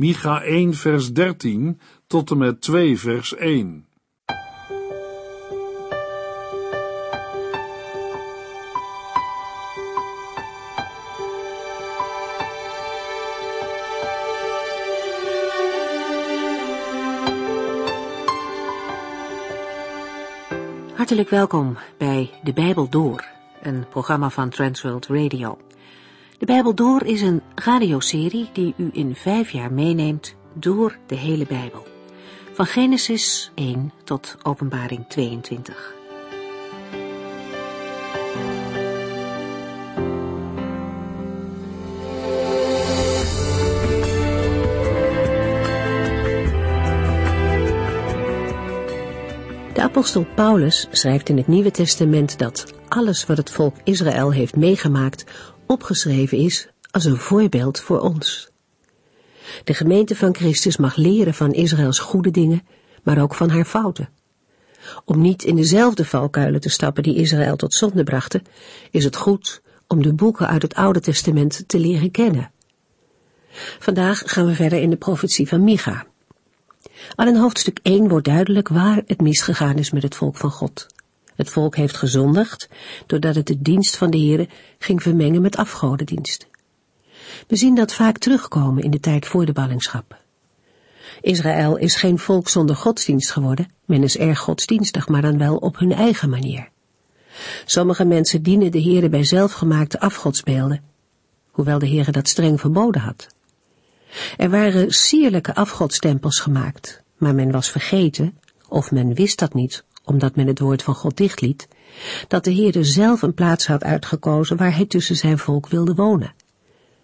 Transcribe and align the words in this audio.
Micha 0.00 0.42
1 0.42 0.74
vers 0.74 1.12
13 1.12 1.80
tot 2.06 2.30
en 2.30 2.38
met 2.38 2.60
2 2.60 2.98
vers 2.98 3.34
1. 3.34 3.86
Hartelijk 20.94 21.28
welkom 21.28 21.76
bij 21.98 22.30
De 22.42 22.52
Bijbel 22.52 22.88
Door, 22.88 23.24
een 23.62 23.88
programma 23.88 24.30
van 24.30 24.48
Transworld 24.48 25.06
Radio. 25.06 25.58
De 26.40 26.46
Bijbel 26.46 26.74
Door 26.74 27.04
is 27.04 27.22
een 27.22 27.42
radioserie 27.54 28.48
die 28.52 28.74
u 28.76 28.90
in 28.92 29.14
vijf 29.14 29.50
jaar 29.50 29.72
meeneemt 29.72 30.34
door 30.54 30.98
de 31.06 31.14
hele 31.14 31.46
Bijbel. 31.46 31.86
Van 32.52 32.66
Genesis 32.66 33.50
1 33.54 33.92
tot 34.04 34.36
Openbaring 34.42 35.04
22. 35.08 35.94
De 49.72 49.80
apostel 49.82 50.26
Paulus 50.34 50.86
schrijft 50.90 51.28
in 51.28 51.36
het 51.36 51.46
Nieuwe 51.46 51.70
Testament 51.70 52.38
dat 52.38 52.74
alles 52.88 53.26
wat 53.26 53.36
het 53.36 53.50
volk 53.50 53.76
Israël 53.84 54.32
heeft 54.32 54.56
meegemaakt 54.56 55.24
opgeschreven 55.70 56.38
is 56.38 56.68
als 56.90 57.04
een 57.04 57.16
voorbeeld 57.16 57.80
voor 57.80 58.00
ons. 58.00 58.50
De 59.64 59.74
gemeente 59.74 60.16
van 60.16 60.34
Christus 60.34 60.76
mag 60.76 60.96
leren 60.96 61.34
van 61.34 61.52
Israëls 61.52 61.98
goede 61.98 62.30
dingen, 62.30 62.62
maar 63.02 63.22
ook 63.22 63.34
van 63.34 63.50
haar 63.50 63.64
fouten. 63.64 64.08
Om 65.04 65.20
niet 65.20 65.44
in 65.44 65.56
dezelfde 65.56 66.04
valkuilen 66.04 66.60
te 66.60 66.68
stappen 66.68 67.02
die 67.02 67.14
Israël 67.16 67.56
tot 67.56 67.74
zonde 67.74 68.04
brachten, 68.04 68.42
is 68.90 69.04
het 69.04 69.16
goed 69.16 69.62
om 69.86 70.02
de 70.02 70.14
boeken 70.14 70.48
uit 70.48 70.62
het 70.62 70.74
Oude 70.74 71.00
Testament 71.00 71.64
te 71.66 71.78
leren 71.78 72.10
kennen. 72.10 72.50
Vandaag 73.78 74.22
gaan 74.24 74.46
we 74.46 74.54
verder 74.54 74.80
in 74.80 74.90
de 74.90 74.96
profetie 74.96 75.48
van 75.48 75.64
Micha. 75.64 76.06
Al 77.14 77.26
in 77.26 77.36
hoofdstuk 77.36 77.78
1 77.82 78.08
wordt 78.08 78.26
duidelijk 78.26 78.68
waar 78.68 79.02
het 79.06 79.20
misgegaan 79.20 79.76
is 79.76 79.90
met 79.90 80.02
het 80.02 80.14
volk 80.14 80.36
van 80.36 80.50
God. 80.50 80.86
Het 81.40 81.50
volk 81.50 81.76
heeft 81.76 81.96
gezondigd 81.96 82.68
doordat 83.06 83.34
het 83.34 83.46
de 83.46 83.62
dienst 83.62 83.96
van 83.96 84.10
de 84.10 84.18
Heere 84.18 84.48
ging 84.78 85.02
vermengen 85.02 85.42
met 85.42 85.56
afgodendienst. 85.56 86.46
We 87.46 87.56
zien 87.56 87.74
dat 87.74 87.94
vaak 87.94 88.18
terugkomen 88.18 88.82
in 88.82 88.90
de 88.90 89.00
tijd 89.00 89.26
voor 89.26 89.46
de 89.46 89.52
ballingschap. 89.52 90.18
Israël 91.20 91.76
is 91.76 91.96
geen 91.96 92.18
volk 92.18 92.48
zonder 92.48 92.76
godsdienst 92.76 93.30
geworden, 93.30 93.70
men 93.84 94.02
is 94.02 94.16
erg 94.16 94.38
godsdienstig, 94.38 95.08
maar 95.08 95.22
dan 95.22 95.38
wel 95.38 95.56
op 95.56 95.78
hun 95.78 95.92
eigen 95.92 96.30
manier. 96.30 96.68
Sommige 97.64 98.04
mensen 98.04 98.42
dienen 98.42 98.72
de 98.72 98.82
Heere 98.82 99.08
bij 99.08 99.24
zelfgemaakte 99.24 100.00
afgodsbeelden, 100.00 100.82
hoewel 101.50 101.78
de 101.78 101.88
Heere 101.88 102.10
dat 102.10 102.28
streng 102.28 102.60
verboden 102.60 103.00
had. 103.00 103.26
Er 104.36 104.50
waren 104.50 104.90
sierlijke 104.90 105.54
afgodstempels 105.54 106.40
gemaakt, 106.40 107.02
maar 107.16 107.34
men 107.34 107.50
was 107.50 107.70
vergeten, 107.70 108.38
of 108.68 108.90
men 108.90 109.14
wist 109.14 109.38
dat 109.38 109.54
niet, 109.54 109.84
omdat 110.10 110.36
men 110.36 110.46
het 110.46 110.58
woord 110.58 110.82
van 110.82 110.94
God 110.94 111.16
dichtliet, 111.16 111.68
dat 112.28 112.44
de 112.44 112.50
Heerde 112.50 112.84
zelf 112.84 113.22
een 113.22 113.34
plaats 113.34 113.66
had 113.66 113.84
uitgekozen 113.84 114.56
waar 114.56 114.74
hij 114.74 114.86
tussen 114.86 115.16
zijn 115.16 115.38
volk 115.38 115.68
wilde 115.68 115.94
wonen. 115.94 116.34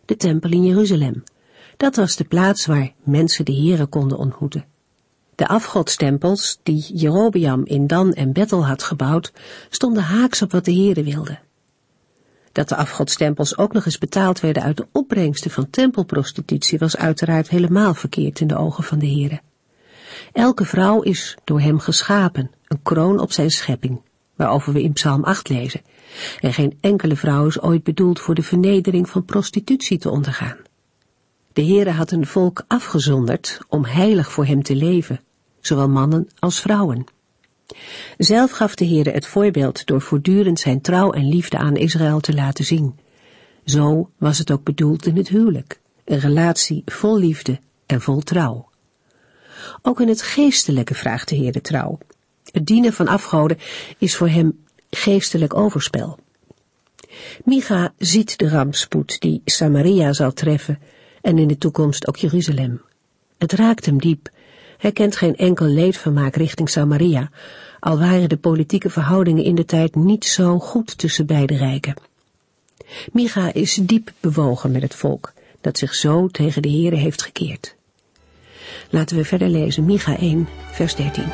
De 0.04 0.16
tempel 0.16 0.50
in 0.50 0.64
Jeruzalem. 0.64 1.22
Dat 1.76 1.96
was 1.96 2.16
de 2.16 2.24
plaats 2.24 2.66
waar 2.66 2.92
mensen 3.02 3.44
de 3.44 3.54
Heere 3.54 3.86
konden 3.86 4.18
ontmoeten. 4.18 4.64
De 5.34 5.48
afgodstempels, 5.48 6.58
die 6.62 6.92
Jerobeam 6.94 7.64
in 7.64 7.86
Dan 7.86 8.12
en 8.12 8.32
Bethel 8.32 8.66
had 8.66 8.82
gebouwd, 8.82 9.32
stonden 9.70 10.02
haaks 10.02 10.42
op 10.42 10.52
wat 10.52 10.64
de 10.64 10.74
Heere 10.74 11.02
wilde. 11.02 11.38
Dat 12.52 12.68
de 12.68 12.76
afgodstempels 12.76 13.58
ook 13.58 13.72
nog 13.72 13.84
eens 13.86 13.98
betaald 13.98 14.40
werden 14.40 14.62
uit 14.62 14.76
de 14.76 14.86
opbrengsten 14.92 15.50
van 15.50 15.70
tempelprostitutie 15.70 16.78
was 16.78 16.96
uiteraard 16.96 17.48
helemaal 17.48 17.94
verkeerd 17.94 18.40
in 18.40 18.46
de 18.46 18.56
ogen 18.56 18.84
van 18.84 18.98
de 18.98 19.06
Heere. 19.06 19.40
Elke 20.32 20.64
vrouw 20.64 21.00
is 21.00 21.36
door 21.44 21.60
hem 21.60 21.78
geschapen, 21.78 22.50
een 22.68 22.82
kroon 22.82 23.20
op 23.20 23.32
zijn 23.32 23.50
schepping, 23.50 24.00
waarover 24.34 24.72
we 24.72 24.82
in 24.82 24.92
Psalm 24.92 25.24
8 25.24 25.48
lezen. 25.48 25.80
En 26.40 26.52
geen 26.52 26.78
enkele 26.80 27.16
vrouw 27.16 27.46
is 27.46 27.60
ooit 27.60 27.82
bedoeld 27.82 28.20
voor 28.20 28.34
de 28.34 28.42
vernedering 28.42 29.08
van 29.08 29.24
prostitutie 29.24 29.98
te 29.98 30.10
ondergaan. 30.10 30.56
De 31.52 31.64
Heere 31.64 31.90
had 31.90 32.10
een 32.10 32.26
volk 32.26 32.64
afgezonderd 32.66 33.58
om 33.68 33.84
heilig 33.84 34.32
voor 34.32 34.46
hem 34.46 34.62
te 34.62 34.74
leven, 34.74 35.20
zowel 35.60 35.88
mannen 35.88 36.28
als 36.38 36.60
vrouwen. 36.60 37.04
Zelf 38.18 38.50
gaf 38.50 38.74
de 38.74 38.86
Heere 38.86 39.10
het 39.10 39.26
voorbeeld 39.26 39.86
door 39.86 40.00
voortdurend 40.00 40.60
zijn 40.60 40.80
trouw 40.80 41.12
en 41.12 41.28
liefde 41.28 41.58
aan 41.58 41.76
Israël 41.76 42.20
te 42.20 42.34
laten 42.34 42.64
zien. 42.64 42.98
Zo 43.64 44.10
was 44.18 44.38
het 44.38 44.50
ook 44.50 44.64
bedoeld 44.64 45.06
in 45.06 45.16
het 45.16 45.28
huwelijk, 45.28 45.80
een 46.04 46.18
relatie 46.18 46.82
vol 46.86 47.18
liefde 47.18 47.58
en 47.86 48.00
vol 48.00 48.20
trouw. 48.20 48.68
Ook 49.82 50.00
in 50.00 50.08
het 50.08 50.22
geestelijke 50.22 50.94
vraagt 50.94 51.28
de 51.28 51.36
Heer 51.36 51.52
de 51.52 51.60
trouw. 51.60 51.98
Het 52.56 52.66
dienen 52.66 52.92
van 52.92 53.08
afgoden 53.08 53.58
is 53.98 54.16
voor 54.16 54.28
hem 54.28 54.58
geestelijk 54.90 55.54
overspel. 55.54 56.18
Micha 57.44 57.92
ziet 57.98 58.38
de 58.38 58.48
rampspoed 58.48 59.20
die 59.20 59.42
Samaria 59.44 60.12
zal 60.12 60.32
treffen 60.32 60.78
en 61.20 61.38
in 61.38 61.48
de 61.48 61.58
toekomst 61.58 62.08
ook 62.08 62.16
Jeruzalem. 62.16 62.80
Het 63.38 63.52
raakt 63.52 63.86
hem 63.86 64.00
diep. 64.00 64.30
Hij 64.78 64.92
kent 64.92 65.16
geen 65.16 65.36
enkel 65.36 65.66
leedvermaak 65.66 66.36
richting 66.36 66.70
Samaria, 66.70 67.30
al 67.80 67.98
waren 67.98 68.28
de 68.28 68.36
politieke 68.36 68.90
verhoudingen 68.90 69.44
in 69.44 69.54
de 69.54 69.64
tijd 69.64 69.94
niet 69.94 70.24
zo 70.24 70.58
goed 70.58 70.98
tussen 70.98 71.26
beide 71.26 71.56
rijken. 71.56 71.94
Micha 73.12 73.52
is 73.52 73.74
diep 73.82 74.12
bewogen 74.20 74.70
met 74.70 74.82
het 74.82 74.94
volk, 74.94 75.32
dat 75.60 75.78
zich 75.78 75.94
zo 75.94 76.28
tegen 76.28 76.62
de 76.62 76.70
Heere 76.70 76.96
heeft 76.96 77.22
gekeerd. 77.22 77.74
Laten 78.90 79.16
we 79.16 79.24
verder 79.24 79.48
lezen, 79.48 79.84
Micha 79.84 80.18
1, 80.18 80.48
vers 80.72 80.94
13. 80.94 81.24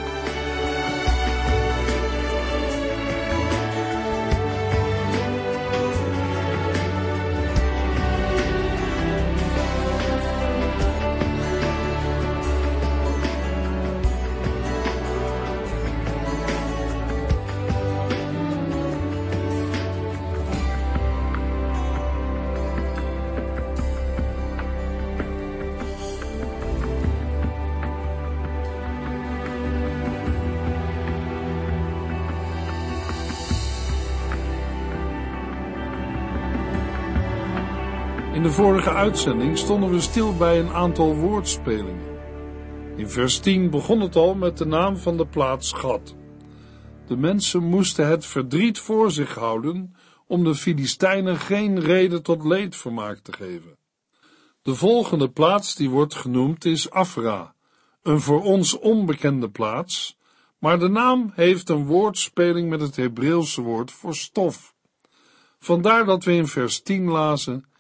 In 38.42 38.48
de 38.48 38.54
vorige 38.54 38.90
uitzending 38.90 39.58
stonden 39.58 39.90
we 39.90 40.00
stil 40.00 40.36
bij 40.36 40.60
een 40.60 40.72
aantal 40.72 41.14
woordspelingen. 41.14 42.18
In 42.96 43.08
vers 43.08 43.38
10 43.38 43.70
begon 43.70 44.00
het 44.00 44.16
al 44.16 44.34
met 44.34 44.58
de 44.58 44.66
naam 44.66 44.96
van 44.96 45.16
de 45.16 45.26
plaats 45.26 45.72
Gad. 45.72 46.16
De 47.06 47.16
mensen 47.16 47.62
moesten 47.62 48.06
het 48.06 48.26
verdriet 48.26 48.78
voor 48.78 49.10
zich 49.10 49.34
houden 49.34 49.94
om 50.26 50.44
de 50.44 50.54
Filistijnen 50.54 51.36
geen 51.36 51.80
reden 51.80 52.22
tot 52.22 52.44
leedvermaak 52.44 53.18
te 53.18 53.32
geven. 53.32 53.76
De 54.62 54.74
volgende 54.74 55.30
plaats 55.30 55.74
die 55.74 55.90
wordt 55.90 56.14
genoemd 56.14 56.64
is 56.64 56.90
Afra, 56.90 57.54
een 58.02 58.20
voor 58.20 58.42
ons 58.42 58.78
onbekende 58.78 59.50
plaats, 59.50 60.18
maar 60.58 60.78
de 60.78 60.88
naam 60.88 61.32
heeft 61.34 61.68
een 61.68 61.86
woordspeling 61.86 62.68
met 62.68 62.80
het 62.80 62.96
Hebreeuwse 62.96 63.60
woord 63.60 63.90
voor 63.90 64.14
stof. 64.14 64.74
Vandaar 65.58 66.04
dat 66.04 66.24
we 66.24 66.32
in 66.32 66.46
vers 66.46 66.82
10 66.82 67.08
lazen 67.08 67.70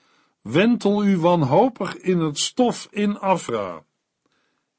Wentel 0.42 1.04
u 1.04 1.18
wanhopig 1.18 1.96
in 1.96 2.18
het 2.18 2.38
stof 2.38 2.88
in 2.90 3.18
Afra. 3.18 3.84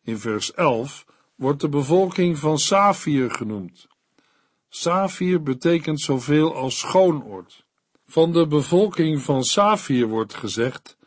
In 0.04 0.18
vers 0.18 0.54
11 0.54 1.06
wordt 1.36 1.62
de 1.62 1.70
bevolking 1.70 2.38
van 2.38 2.60
Safir 2.60 3.32
genoemd. 3.32 3.88
Safir 4.70 5.44
betekent 5.44 6.02
zoveel 6.02 6.56
als 6.56 6.80
schoonoord. 6.80 7.66
Van 8.06 8.32
de 8.32 8.48
bevolking 8.48 9.22
van 9.22 9.44
Safir 9.44 10.08
wordt 10.08 10.34
gezegd 10.34 10.98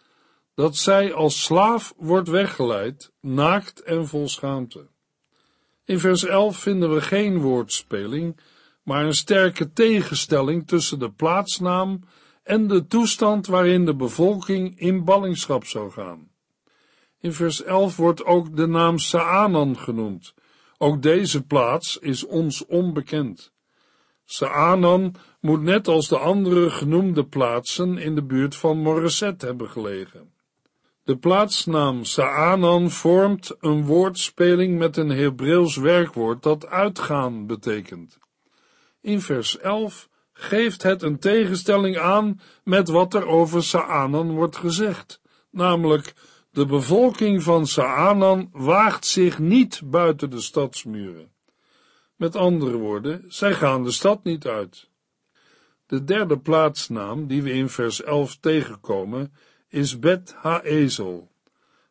dat 0.54 0.76
zij 0.76 1.12
als 1.14 1.42
slaaf 1.42 1.94
wordt 1.96 2.28
weggeleid, 2.28 3.12
naakt 3.20 3.82
en 3.82 4.08
vol 4.08 4.28
schaamte. 4.28 4.88
In 5.84 5.98
vers 5.98 6.24
11 6.24 6.58
vinden 6.58 6.94
we 6.94 7.00
geen 7.00 7.38
woordspeling, 7.38 8.40
maar 8.82 9.04
een 9.04 9.14
sterke 9.14 9.72
tegenstelling 9.72 10.66
tussen 10.66 10.98
de 10.98 11.10
plaatsnaam 11.10 12.00
en 12.46 12.66
de 12.66 12.86
toestand 12.86 13.46
waarin 13.46 13.84
de 13.84 13.94
bevolking 13.94 14.78
in 14.78 15.04
ballingschap 15.04 15.64
zou 15.64 15.90
gaan. 15.90 16.28
In 17.20 17.32
vers 17.32 17.62
11 17.62 17.96
wordt 17.96 18.24
ook 18.24 18.56
de 18.56 18.66
naam 18.66 18.98
Saanan 18.98 19.78
genoemd. 19.78 20.34
Ook 20.78 21.02
deze 21.02 21.42
plaats 21.42 21.98
is 21.98 22.26
ons 22.26 22.66
onbekend. 22.66 23.52
Saanan 24.24 25.14
moet 25.40 25.62
net 25.62 25.88
als 25.88 26.08
de 26.08 26.18
andere 26.18 26.70
genoemde 26.70 27.26
plaatsen 27.26 27.98
in 27.98 28.14
de 28.14 28.22
buurt 28.22 28.56
van 28.56 28.78
Moreset 28.78 29.42
hebben 29.42 29.68
gelegen. 29.68 30.32
De 31.02 31.16
plaatsnaam 31.16 32.04
Saanan 32.04 32.90
vormt 32.90 33.56
een 33.60 33.84
woordspeling 33.84 34.78
met 34.78 34.96
een 34.96 35.10
Hebreeuws 35.10 35.76
werkwoord 35.76 36.42
dat 36.42 36.66
uitgaan 36.66 37.46
betekent. 37.46 38.18
In 39.00 39.20
vers 39.20 39.58
11 39.58 40.08
geeft 40.38 40.82
het 40.82 41.02
een 41.02 41.18
tegenstelling 41.18 41.98
aan 41.98 42.40
met 42.64 42.88
wat 42.88 43.14
er 43.14 43.26
over 43.26 43.62
Saanan 43.62 44.30
wordt 44.30 44.56
gezegd, 44.56 45.20
namelijk 45.50 46.14
de 46.50 46.66
bevolking 46.66 47.42
van 47.42 47.66
Saanan 47.66 48.48
waagt 48.52 49.06
zich 49.06 49.38
niet 49.38 49.80
buiten 49.84 50.30
de 50.30 50.40
stadsmuren. 50.40 51.30
Met 52.16 52.36
andere 52.36 52.76
woorden, 52.76 53.24
zij 53.28 53.54
gaan 53.54 53.84
de 53.84 53.90
stad 53.90 54.24
niet 54.24 54.46
uit. 54.46 54.88
De 55.86 56.04
derde 56.04 56.38
plaatsnaam 56.38 57.26
die 57.26 57.42
we 57.42 57.52
in 57.52 57.68
vers 57.68 58.02
11 58.02 58.36
tegenkomen 58.40 59.32
is 59.68 59.98
Bet 59.98 60.34
Haezel. 60.36 61.30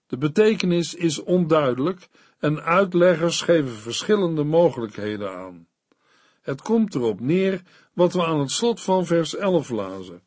De 0.07 0.17
betekenis 0.17 0.95
is 0.95 1.23
onduidelijk 1.23 2.07
en 2.39 2.63
uitleggers 2.63 3.41
geven 3.41 3.75
verschillende 3.75 4.43
mogelijkheden 4.43 5.31
aan. 5.31 5.67
Het 6.41 6.61
komt 6.61 6.95
erop 6.95 7.19
neer 7.19 7.61
wat 7.95 8.13
we 8.13 8.25
aan 8.25 8.39
het 8.39 8.51
slot 8.51 8.81
van 8.81 9.05
vers 9.05 9.35
11 9.35 9.69
lazen. 9.69 10.23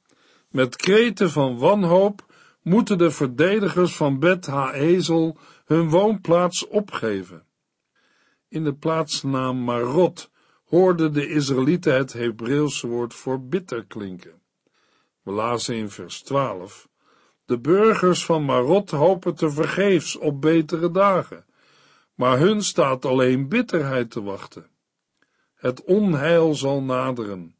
Met 0.48 0.76
kreten 0.76 1.30
van 1.30 1.58
wanhoop 1.58 2.26
moeten 2.62 2.98
de 2.98 3.10
verdedigers 3.10 3.96
van 3.96 4.18
Bet 4.18 4.46
Haezel 4.46 5.38
hun 5.64 5.90
woonplaats 5.90 6.66
opgeven. 6.66 7.46
In 8.48 8.64
de 8.64 8.74
plaatsnaam 8.74 9.64
Marot 9.64 10.30
hoorden 10.64 11.12
de 11.12 11.28
Israëlieten 11.28 11.94
het 11.94 12.12
Hebreeuwse 12.12 12.86
woord 12.86 13.14
voor 13.14 13.42
bitter 13.42 13.84
klinken. 13.84 14.42
We 15.22 15.32
lazen 15.32 15.76
in 15.76 15.90
vers 15.90 16.22
12. 16.22 16.88
De 17.44 17.58
burgers 17.58 18.24
van 18.24 18.44
Marot 18.44 18.90
hopen 18.90 19.34
te 19.34 19.50
vergeefs 19.50 20.16
op 20.16 20.40
betere 20.40 20.90
dagen, 20.90 21.44
maar 22.14 22.38
hun 22.38 22.62
staat 22.62 23.04
alleen 23.04 23.48
bitterheid 23.48 24.10
te 24.10 24.22
wachten. 24.22 24.70
Het 25.54 25.84
onheil 25.84 26.54
zal 26.54 26.82
naderen. 26.82 27.56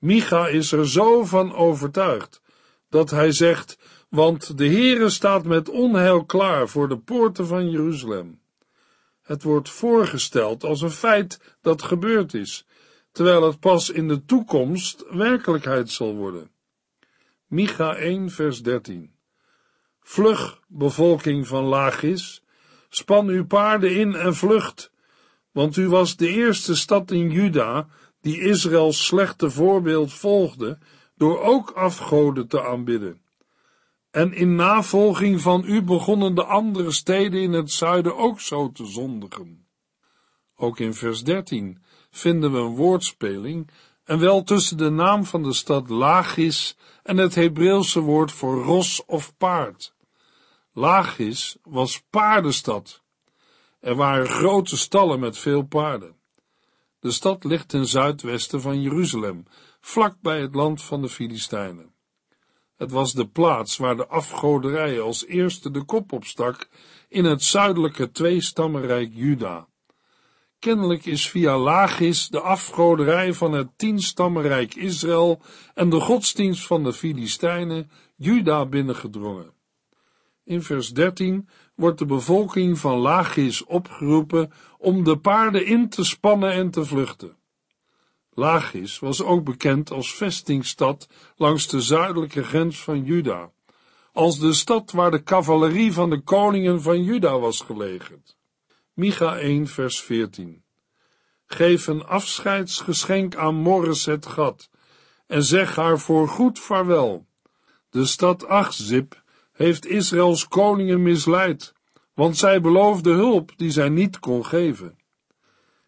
Micha 0.00 0.48
is 0.48 0.72
er 0.72 0.88
zo 0.88 1.24
van 1.24 1.54
overtuigd 1.54 2.42
dat 2.88 3.10
hij 3.10 3.32
zegt: 3.32 3.78
Want 4.08 4.58
de 4.58 4.66
Heere 4.66 5.10
staat 5.10 5.44
met 5.44 5.68
onheil 5.68 6.24
klaar 6.24 6.68
voor 6.68 6.88
de 6.88 6.98
poorten 6.98 7.46
van 7.46 7.70
Jeruzalem. 7.70 8.40
Het 9.22 9.42
wordt 9.42 9.70
voorgesteld 9.70 10.64
als 10.64 10.80
een 10.80 10.90
feit 10.90 11.56
dat 11.60 11.82
gebeurd 11.82 12.34
is, 12.34 12.66
terwijl 13.12 13.42
het 13.42 13.60
pas 13.60 13.90
in 13.90 14.08
de 14.08 14.24
toekomst 14.24 15.04
werkelijkheid 15.10 15.90
zal 15.90 16.14
worden. 16.14 16.50
Micha 17.46 17.96
1, 17.96 18.30
vers 18.30 18.62
13. 18.62 19.14
Vlug, 20.00 20.60
bevolking 20.68 21.46
van 21.46 21.64
Lagis, 21.64 22.42
span 22.88 23.28
uw 23.28 23.46
paarden 23.46 23.96
in 23.96 24.14
en 24.14 24.34
vlucht, 24.34 24.92
want 25.50 25.76
u 25.76 25.88
was 25.88 26.16
de 26.16 26.28
eerste 26.28 26.76
stad 26.76 27.10
in 27.10 27.30
Juda 27.30 27.88
die 28.20 28.40
Israëls 28.40 29.06
slechte 29.06 29.50
voorbeeld 29.50 30.12
volgde 30.12 30.78
door 31.16 31.40
ook 31.40 31.70
afgoden 31.70 32.48
te 32.48 32.62
aanbidden. 32.62 33.22
En 34.10 34.32
in 34.32 34.54
navolging 34.54 35.40
van 35.40 35.64
u 35.66 35.82
begonnen 35.82 36.34
de 36.34 36.44
andere 36.44 36.90
steden 36.90 37.40
in 37.40 37.52
het 37.52 37.70
zuiden 37.70 38.16
ook 38.16 38.40
zo 38.40 38.72
te 38.72 38.86
zondigen. 38.86 39.66
Ook 40.56 40.78
in 40.78 40.94
vers 40.94 41.24
13 41.24 41.82
vinden 42.10 42.52
we 42.52 42.58
een 42.58 42.74
woordspeling, 42.74 43.70
en 44.10 44.18
wel 44.18 44.42
tussen 44.42 44.76
de 44.76 44.90
naam 44.90 45.24
van 45.24 45.42
de 45.42 45.52
stad 45.52 45.88
Lachis 45.88 46.76
en 47.02 47.16
het 47.16 47.34
Hebreeuwse 47.34 48.00
woord 48.00 48.32
voor 48.32 48.62
ros 48.62 49.04
of 49.06 49.36
paard. 49.36 49.94
Lachis 50.72 51.56
was 51.62 52.02
paardenstad. 52.10 53.02
Er 53.80 53.94
waren 53.94 54.26
grote 54.26 54.76
stallen 54.76 55.20
met 55.20 55.38
veel 55.38 55.62
paarden. 55.62 56.16
De 57.00 57.10
stad 57.10 57.44
ligt 57.44 57.68
ten 57.68 57.86
zuidwesten 57.86 58.60
van 58.60 58.82
Jeruzalem, 58.82 59.44
vlak 59.80 60.16
bij 60.20 60.40
het 60.40 60.54
land 60.54 60.82
van 60.82 61.02
de 61.02 61.08
Filistijnen. 61.08 61.94
Het 62.76 62.90
was 62.90 63.12
de 63.12 63.26
plaats 63.26 63.76
waar 63.76 63.96
de 63.96 64.06
afgoderij 64.06 65.00
als 65.00 65.26
eerste 65.26 65.70
de 65.70 65.84
kop 65.84 66.12
opstak 66.12 66.68
in 67.08 67.24
het 67.24 67.42
zuidelijke 67.42 68.10
tweestammenrijk 68.10 69.10
Juda. 69.12 69.68
Kennelijk 70.58 71.06
is 71.06 71.28
via 71.28 71.58
Lagis 71.58 72.28
de 72.28 72.40
afgoderij 72.40 73.32
van 73.32 73.52
het 73.52 73.68
tienstammenrijk 73.76 74.74
Israël 74.74 75.42
en 75.74 75.90
de 75.90 76.00
godsdienst 76.00 76.66
van 76.66 76.84
de 76.84 76.92
Filistijnen 76.92 77.90
Juda 78.16 78.66
binnengedrongen. 78.66 79.52
In 80.44 80.62
vers 80.62 80.90
13 80.90 81.48
wordt 81.74 81.98
de 81.98 82.06
bevolking 82.06 82.78
van 82.78 82.98
Lagis 82.98 83.64
opgeroepen 83.64 84.52
om 84.80 85.04
de 85.04 85.18
paarden 85.18 85.66
in 85.66 85.88
te 85.88 86.04
spannen 86.04 86.52
en 86.52 86.70
te 86.70 86.84
vluchten. 86.84 87.36
Lachis 88.30 88.98
was 88.98 89.22
ook 89.22 89.44
bekend 89.44 89.90
als 89.90 90.14
vestingstad 90.14 91.08
langs 91.36 91.68
de 91.68 91.80
zuidelijke 91.80 92.44
grens 92.44 92.82
van 92.82 93.04
Juda, 93.04 93.50
als 94.12 94.38
de 94.38 94.52
stad 94.52 94.90
waar 94.90 95.10
de 95.10 95.22
cavalerie 95.22 95.92
van 95.92 96.10
de 96.10 96.20
koningen 96.20 96.82
van 96.82 97.02
Juda 97.02 97.38
was 97.38 97.60
gelegerd. 97.60 98.36
Micha 98.92 99.38
1 99.38 99.66
vers 99.66 100.00
14 100.00 100.62
Geef 101.46 101.86
een 101.86 102.04
afscheidsgeschenk 102.04 103.36
aan 103.36 103.54
Morris 103.54 104.06
het 104.06 104.26
Gat 104.26 104.70
en 105.26 105.42
zeg 105.42 105.76
haar 105.76 105.98
voor 105.98 106.28
goed 106.28 106.58
vaarwel. 106.58 107.26
De 107.90 108.06
stad 108.06 108.46
Achzib 108.46 109.22
heeft 109.52 109.86
Israëls 109.86 110.48
koningen 110.48 111.02
misleid, 111.02 111.72
want 112.14 112.36
zij 112.36 112.60
beloofde 112.60 113.10
hulp 113.10 113.52
die 113.56 113.70
zij 113.70 113.88
niet 113.88 114.18
kon 114.18 114.46
geven. 114.46 114.98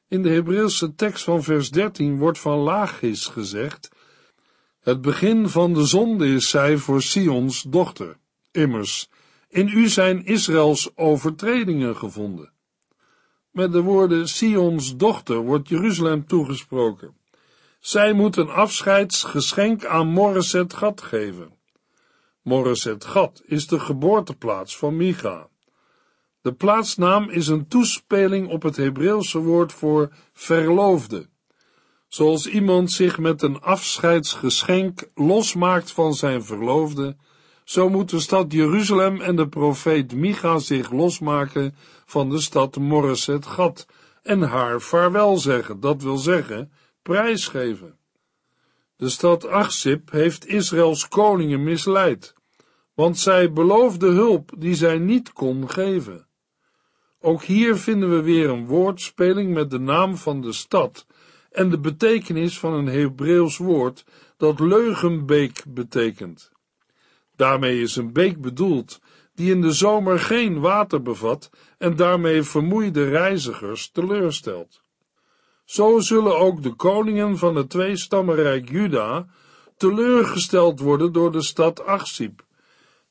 In 0.08 0.22
de 0.22 0.30
Hebreeuwse 0.30 0.94
tekst 0.94 1.24
van 1.24 1.42
vers 1.42 1.70
13 1.70 2.18
wordt 2.18 2.38
van 2.38 2.58
Lachis 2.58 3.26
gezegd: 3.26 3.88
Het 4.80 5.00
begin 5.00 5.48
van 5.48 5.72
de 5.72 5.86
zonde 5.86 6.26
is 6.26 6.50
zij 6.50 6.76
voor 6.76 7.02
Sions 7.02 7.62
dochter. 7.62 8.16
Immers, 8.50 9.08
in 9.48 9.68
u 9.68 9.88
zijn 9.88 10.24
Israëls 10.24 10.96
overtredingen 10.96 11.96
gevonden. 11.96 12.52
Met 13.50 13.72
de 13.72 13.80
woorden 13.80 14.28
Sions 14.28 14.96
dochter 14.96 15.36
wordt 15.36 15.68
Jeruzalem 15.68 16.26
toegesproken. 16.26 17.16
Zij 17.80 18.12
moet 18.12 18.36
een 18.36 18.50
afscheidsgeschenk 18.50 19.84
aan 19.84 20.08
Morreset 20.08 20.74
Gat 20.74 21.00
geven. 21.00 21.52
Morreset 22.42 23.04
Gat 23.04 23.42
is 23.44 23.66
de 23.66 23.80
geboorteplaats 23.80 24.76
van 24.76 24.96
Micha. 24.96 25.48
De 26.42 26.52
plaatsnaam 26.52 27.30
is 27.30 27.48
een 27.48 27.68
toespeling 27.68 28.48
op 28.48 28.62
het 28.62 28.76
Hebreeuwse 28.76 29.38
woord 29.38 29.72
voor 29.72 30.12
verloofde. 30.32 31.28
Zoals 32.08 32.46
iemand 32.46 32.90
zich 32.92 33.18
met 33.18 33.42
een 33.42 33.60
afscheidsgeschenk 33.60 35.08
losmaakt 35.14 35.92
van 35.92 36.14
zijn 36.14 36.44
verloofde, 36.44 37.16
zo 37.64 37.88
moet 37.88 38.10
de 38.10 38.20
stad 38.20 38.52
Jeruzalem 38.52 39.20
en 39.20 39.36
de 39.36 39.48
profeet 39.48 40.14
Micha 40.14 40.58
zich 40.58 40.90
losmaken 40.90 41.74
van 42.04 42.30
de 42.30 42.40
stad 42.40 42.76
Morreset 42.76 43.46
Gat 43.46 43.86
en 44.22 44.42
haar 44.42 44.80
vaarwel 44.80 45.36
zeggen, 45.36 45.80
dat 45.80 46.02
wil 46.02 46.16
zeggen, 46.16 46.72
prijsgeven. 47.02 47.98
De 48.96 49.08
stad 49.08 49.46
Achsip 49.46 50.10
heeft 50.10 50.46
Israëls 50.46 51.08
koningen 51.08 51.62
misleid, 51.62 52.34
want 52.94 53.18
zij 53.18 53.52
beloofde 53.52 54.10
hulp 54.10 54.52
die 54.58 54.74
zij 54.74 54.98
niet 54.98 55.32
kon 55.32 55.70
geven. 55.70 56.26
Ook 57.24 57.42
hier 57.42 57.76
vinden 57.76 58.10
we 58.10 58.22
weer 58.22 58.50
een 58.50 58.66
woordspeling 58.66 59.54
met 59.54 59.70
de 59.70 59.78
naam 59.78 60.16
van 60.16 60.40
de 60.40 60.52
stad 60.52 61.06
en 61.50 61.70
de 61.70 61.78
betekenis 61.78 62.58
van 62.58 62.72
een 62.72 62.86
Hebreeuws 62.86 63.56
woord 63.56 64.04
dat 64.36 64.60
leugenbeek 64.60 65.64
betekent. 65.68 66.50
Daarmee 67.36 67.80
is 67.80 67.96
een 67.96 68.12
beek 68.12 68.40
bedoeld 68.40 69.00
die 69.34 69.50
in 69.50 69.60
de 69.60 69.72
zomer 69.72 70.18
geen 70.18 70.60
water 70.60 71.02
bevat 71.02 71.50
en 71.78 71.96
daarmee 71.96 72.42
vermoeide 72.42 73.08
reizigers 73.08 73.90
teleurstelt. 73.90 74.80
Zo 75.64 75.98
zullen 75.98 76.38
ook 76.38 76.62
de 76.62 76.74
koningen 76.74 77.38
van 77.38 77.56
het 77.56 77.70
tweestammenrijk 77.70 78.70
Juda 78.70 79.26
teleurgesteld 79.76 80.80
worden 80.80 81.12
door 81.12 81.32
de 81.32 81.42
stad 81.42 81.84
Achsib, 81.84 82.42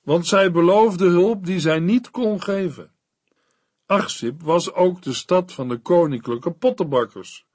want 0.03 0.27
zij 0.27 0.51
beloofde 0.51 1.07
hulp 1.07 1.45
die 1.45 1.59
zij 1.59 1.79
niet 1.79 2.11
kon 2.11 2.41
geven. 2.41 2.91
Achsip 3.91 4.41
was 4.41 4.73
ook 4.73 5.01
de 5.01 5.13
stad 5.13 5.51
van 5.51 5.69
de 5.69 5.77
koninklijke 5.77 6.51
pottenbakkers. 6.51 7.45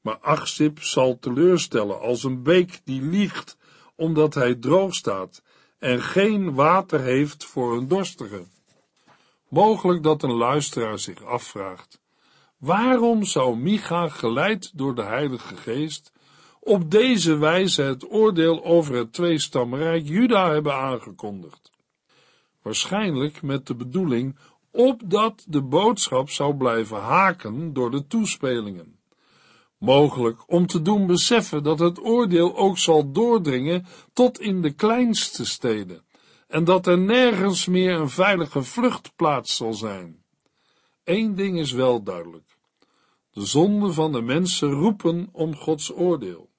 Maar 0.00 0.18
Achsip 0.18 0.82
zal 0.82 1.18
teleurstellen 1.18 2.00
als 2.00 2.24
een 2.24 2.42
beek 2.42 2.80
die 2.84 3.02
liegt, 3.02 3.56
omdat 3.94 4.34
hij 4.34 4.54
droog 4.54 4.94
staat 4.94 5.42
en 5.78 6.02
geen 6.02 6.54
water 6.54 7.00
heeft 7.00 7.44
voor 7.44 7.76
een 7.76 7.88
dorstige. 7.88 8.44
Mogelijk 9.48 10.02
dat 10.02 10.22
een 10.22 10.36
luisteraar 10.36 10.98
zich 10.98 11.24
afvraagt: 11.24 12.00
waarom 12.56 13.24
zou 13.24 13.56
Micha, 13.56 14.08
geleid 14.08 14.78
door 14.78 14.94
de 14.94 15.02
Heilige 15.02 15.56
Geest, 15.56 16.12
op 16.60 16.90
deze 16.90 17.36
wijze 17.36 17.82
het 17.82 18.12
oordeel 18.12 18.64
over 18.64 18.94
het 18.94 19.12
tweestamrijk 19.12 20.06
Juda 20.08 20.50
hebben 20.50 20.74
aangekondigd? 20.74 21.70
Waarschijnlijk 22.62 23.42
met 23.42 23.66
de 23.66 23.74
bedoeling 23.74 24.36
opdat 24.76 25.44
de 25.48 25.62
boodschap 25.62 26.30
zou 26.30 26.56
blijven 26.56 27.00
haken 27.00 27.72
door 27.72 27.90
de 27.90 28.06
toespelingen. 28.06 28.98
Mogelijk 29.78 30.42
om 30.46 30.66
te 30.66 30.82
doen 30.82 31.06
beseffen 31.06 31.62
dat 31.62 31.78
het 31.78 32.04
oordeel 32.04 32.56
ook 32.56 32.78
zal 32.78 33.12
doordringen 33.12 33.86
tot 34.12 34.40
in 34.40 34.62
de 34.62 34.70
kleinste 34.70 35.44
steden 35.44 36.04
en 36.48 36.64
dat 36.64 36.86
er 36.86 36.98
nergens 36.98 37.66
meer 37.66 38.00
een 38.00 38.10
veilige 38.10 38.62
vluchtplaats 38.62 39.56
zal 39.56 39.72
zijn. 39.72 40.24
Eén 41.04 41.34
ding 41.34 41.58
is 41.58 41.72
wel 41.72 42.02
duidelijk. 42.02 42.56
De 43.30 43.46
zonden 43.46 43.94
van 43.94 44.12
de 44.12 44.22
mensen 44.22 44.70
roepen 44.70 45.28
om 45.32 45.56
Gods 45.56 45.92
oordeel. 45.92 46.50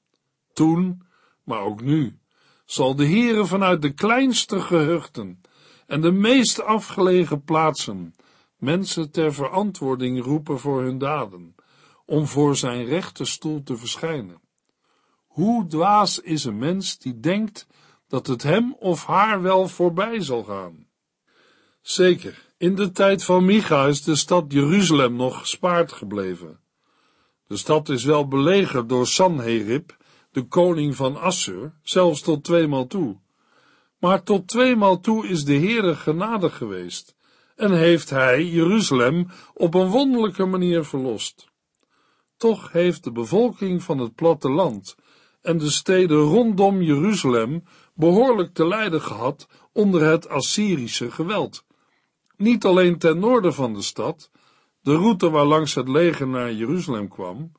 Toen, 0.53 1.01
maar 1.43 1.61
ook 1.61 1.81
nu, 1.81 2.19
zal 2.65 2.95
de 2.95 3.05
Heere 3.05 3.45
vanuit 3.45 3.81
de 3.81 3.93
kleinste 3.93 4.61
gehuchten 4.61 5.41
en 5.87 6.01
de 6.01 6.11
meest 6.11 6.61
afgelegen 6.61 7.43
plaatsen 7.43 8.15
mensen 8.57 9.11
ter 9.11 9.33
verantwoording 9.33 10.23
roepen 10.23 10.59
voor 10.59 10.81
hun 10.81 10.97
daden, 10.97 11.55
om 12.05 12.27
voor 12.27 12.55
zijn 12.55 12.85
rechterstoel 12.85 13.63
te 13.63 13.77
verschijnen. 13.77 14.41
Hoe 15.27 15.67
dwaas 15.67 16.19
is 16.19 16.43
een 16.43 16.57
mens 16.57 16.97
die 16.97 17.19
denkt 17.19 17.67
dat 18.07 18.27
het 18.27 18.43
hem 18.43 18.75
of 18.79 19.05
haar 19.05 19.41
wel 19.41 19.67
voorbij 19.67 20.21
zal 20.21 20.43
gaan. 20.43 20.87
Zeker, 21.81 22.51
in 22.57 22.75
de 22.75 22.91
tijd 22.91 23.23
van 23.23 23.45
Micha 23.45 23.85
is 23.85 24.03
de 24.03 24.15
stad 24.15 24.51
Jeruzalem 24.51 25.15
nog 25.15 25.39
gespaard 25.39 25.91
gebleven. 25.91 26.59
De 27.47 27.57
stad 27.57 27.89
is 27.89 28.03
wel 28.03 28.27
belegerd 28.27 28.89
door 28.89 29.07
Sanherib, 29.07 29.97
de 30.31 30.43
koning 30.43 30.95
van 30.95 31.17
Assur, 31.17 31.73
zelfs 31.83 32.21
tot 32.21 32.43
tweemaal 32.43 32.87
toe. 32.87 33.17
Maar 33.99 34.23
tot 34.23 34.47
tweemaal 34.47 34.99
toe 34.99 35.27
is 35.27 35.45
de 35.45 35.55
Heere 35.55 35.95
genadig 35.95 36.57
geweest 36.57 37.15
en 37.55 37.71
heeft 37.71 38.09
hij 38.09 38.45
Jeruzalem 38.45 39.27
op 39.53 39.73
een 39.73 39.87
wonderlijke 39.87 40.45
manier 40.45 40.85
verlost. 40.85 41.47
Toch 42.37 42.71
heeft 42.71 43.03
de 43.03 43.11
bevolking 43.11 43.83
van 43.83 43.97
het 43.97 44.15
platteland 44.15 44.95
en 45.41 45.57
de 45.57 45.69
steden 45.69 46.17
rondom 46.17 46.81
Jeruzalem 46.81 47.63
behoorlijk 47.93 48.53
te 48.53 48.67
lijden 48.67 49.01
gehad 49.01 49.47
onder 49.73 50.01
het 50.01 50.29
Assyrische 50.29 51.11
geweld. 51.11 51.65
Niet 52.35 52.65
alleen 52.65 52.97
ten 52.97 53.19
noorden 53.19 53.53
van 53.53 53.73
de 53.73 53.81
stad, 53.81 54.31
de 54.81 54.95
route 54.95 55.29
waar 55.29 55.45
langs 55.45 55.75
het 55.75 55.87
leger 55.87 56.27
naar 56.27 56.53
Jeruzalem 56.53 57.07
kwam, 57.07 57.51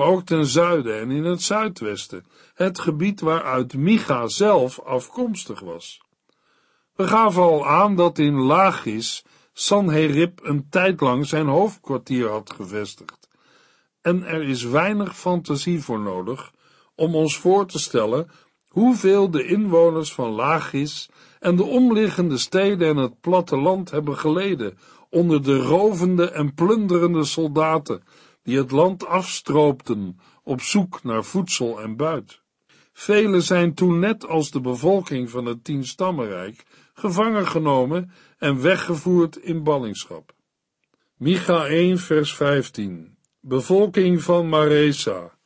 maar 0.00 0.08
ook 0.08 0.24
ten 0.24 0.46
zuiden 0.46 1.00
en 1.00 1.10
in 1.10 1.24
het 1.24 1.42
zuidwesten, 1.42 2.24
het 2.54 2.78
gebied 2.78 3.20
waaruit 3.20 3.74
Micha 3.74 4.28
zelf 4.28 4.80
afkomstig 4.80 5.60
was. 5.60 6.00
We 6.94 7.06
gaven 7.06 7.42
al 7.42 7.66
aan 7.66 7.96
dat 7.96 8.18
in 8.18 8.34
Lachis 8.34 9.24
Sanherib 9.52 10.40
een 10.42 10.66
tijd 10.70 11.00
lang 11.00 11.26
zijn 11.26 11.46
hoofdkwartier 11.46 12.28
had 12.28 12.50
gevestigd. 12.50 13.28
En 14.00 14.24
er 14.24 14.42
is 14.42 14.62
weinig 14.62 15.16
fantasie 15.16 15.82
voor 15.82 16.00
nodig 16.00 16.50
om 16.94 17.14
ons 17.14 17.36
voor 17.36 17.66
te 17.66 17.78
stellen 17.78 18.30
hoeveel 18.68 19.30
de 19.30 19.44
inwoners 19.44 20.12
van 20.12 20.30
Lachis 20.30 21.08
en 21.40 21.56
de 21.56 21.64
omliggende 21.64 22.38
steden 22.38 22.88
en 22.88 22.96
het 22.96 23.20
platteland 23.20 23.90
hebben 23.90 24.16
geleden 24.16 24.78
onder 25.10 25.42
de 25.42 25.56
rovende 25.56 26.30
en 26.30 26.54
plunderende 26.54 27.24
soldaten 27.24 28.02
die 28.42 28.56
het 28.56 28.70
land 28.70 29.06
afstroopten 29.06 30.20
op 30.42 30.60
zoek 30.60 31.02
naar 31.02 31.24
voedsel 31.24 31.80
en 31.80 31.96
buit. 31.96 32.40
Velen 32.92 33.42
zijn 33.42 33.74
toen 33.74 33.98
net 33.98 34.26
als 34.26 34.50
de 34.50 34.60
bevolking 34.60 35.30
van 35.30 35.44
het 35.44 35.64
Tienstammenrijk 35.64 36.64
gevangen 36.94 37.46
genomen 37.46 38.12
en 38.38 38.60
weggevoerd 38.60 39.36
in 39.36 39.62
ballingschap. 39.62 40.34
Micha 41.16 41.66
1 41.66 41.98
vers 41.98 42.34
15 42.34 43.16
Bevolking 43.40 44.22
van 44.22 44.48
Maresa 44.48 45.38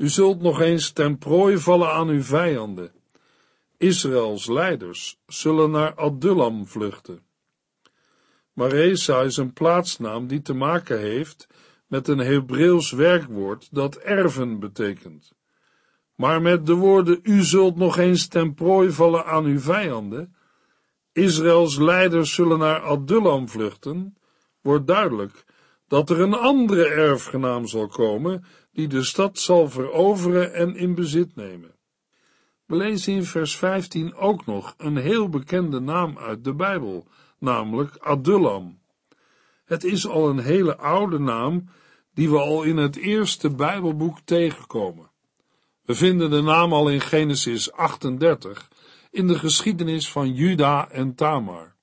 u 0.00 0.08
zult 0.08 0.40
nog 0.40 0.60
eens 0.60 0.90
ten 0.90 1.18
prooi 1.18 1.58
vallen 1.58 1.92
aan 1.92 2.08
uw 2.08 2.22
vijanden. 2.22 2.92
Israëls 3.76 4.46
leiders 4.46 5.18
zullen 5.26 5.70
naar 5.70 5.94
Adullam 5.94 6.66
vluchten. 6.66 7.22
Maresa 8.52 9.20
is 9.20 9.36
een 9.36 9.52
plaatsnaam 9.52 10.26
die 10.26 10.42
te 10.42 10.54
maken 10.54 10.98
heeft 11.00 11.46
met 11.90 12.08
een 12.08 12.18
Hebreeuws 12.18 12.90
werkwoord 12.90 13.68
dat 13.70 13.96
erven 13.96 14.58
betekent. 14.58 15.32
Maar 16.14 16.42
met 16.42 16.66
de 16.66 16.74
woorden, 16.74 17.20
u 17.22 17.42
zult 17.42 17.76
nog 17.76 17.98
eens 17.98 18.28
ten 18.28 18.54
prooi 18.54 18.90
vallen 18.90 19.26
aan 19.26 19.44
uw 19.44 19.58
vijanden, 19.58 20.34
Israëls 21.12 21.78
leiders 21.78 22.34
zullen 22.34 22.58
naar 22.58 22.80
Adullam 22.80 23.48
vluchten, 23.48 24.16
wordt 24.60 24.86
duidelijk 24.86 25.44
dat 25.88 26.10
er 26.10 26.20
een 26.20 26.34
andere 26.34 26.86
erfgenaam 26.86 27.66
zal 27.66 27.86
komen 27.86 28.44
die 28.72 28.88
de 28.88 29.02
stad 29.02 29.38
zal 29.38 29.70
veroveren 29.70 30.54
en 30.54 30.76
in 30.76 30.94
bezit 30.94 31.36
nemen. 31.36 31.74
We 32.66 32.76
lezen 32.76 33.12
in 33.12 33.24
vers 33.24 33.56
15 33.56 34.14
ook 34.14 34.46
nog 34.46 34.74
een 34.76 34.96
heel 34.96 35.28
bekende 35.28 35.80
naam 35.80 36.18
uit 36.18 36.44
de 36.44 36.54
Bijbel, 36.54 37.06
namelijk 37.38 37.96
Adullam. 37.96 38.79
Het 39.70 39.84
is 39.84 40.06
al 40.06 40.28
een 40.28 40.38
hele 40.38 40.76
oude 40.76 41.18
naam 41.18 41.68
die 42.14 42.30
we 42.30 42.38
al 42.38 42.62
in 42.62 42.76
het 42.76 42.96
eerste 42.96 43.50
Bijbelboek 43.50 44.18
tegenkomen. 44.24 45.10
We 45.84 45.94
vinden 45.94 46.30
de 46.30 46.42
naam 46.42 46.72
al 46.72 46.88
in 46.88 47.00
Genesis 47.00 47.72
38 47.72 48.68
in 49.10 49.26
de 49.26 49.38
geschiedenis 49.38 50.10
van 50.10 50.34
Juda 50.34 50.88
en 50.88 51.14
Tamar. 51.14 51.74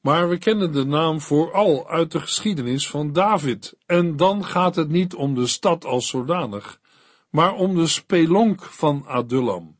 Maar 0.00 0.28
we 0.28 0.38
kennen 0.38 0.72
de 0.72 0.84
naam 0.84 1.20
vooral 1.20 1.88
uit 1.88 2.12
de 2.12 2.20
geschiedenis 2.20 2.88
van 2.88 3.12
David. 3.12 3.74
En 3.86 4.16
dan 4.16 4.44
gaat 4.44 4.76
het 4.76 4.88
niet 4.88 5.14
om 5.14 5.34
de 5.34 5.46
stad 5.46 5.84
als 5.84 6.08
zodanig, 6.08 6.80
maar 7.30 7.54
om 7.54 7.74
de 7.74 7.86
spelonk 7.86 8.62
van 8.62 9.04
Adullam, 9.06 9.76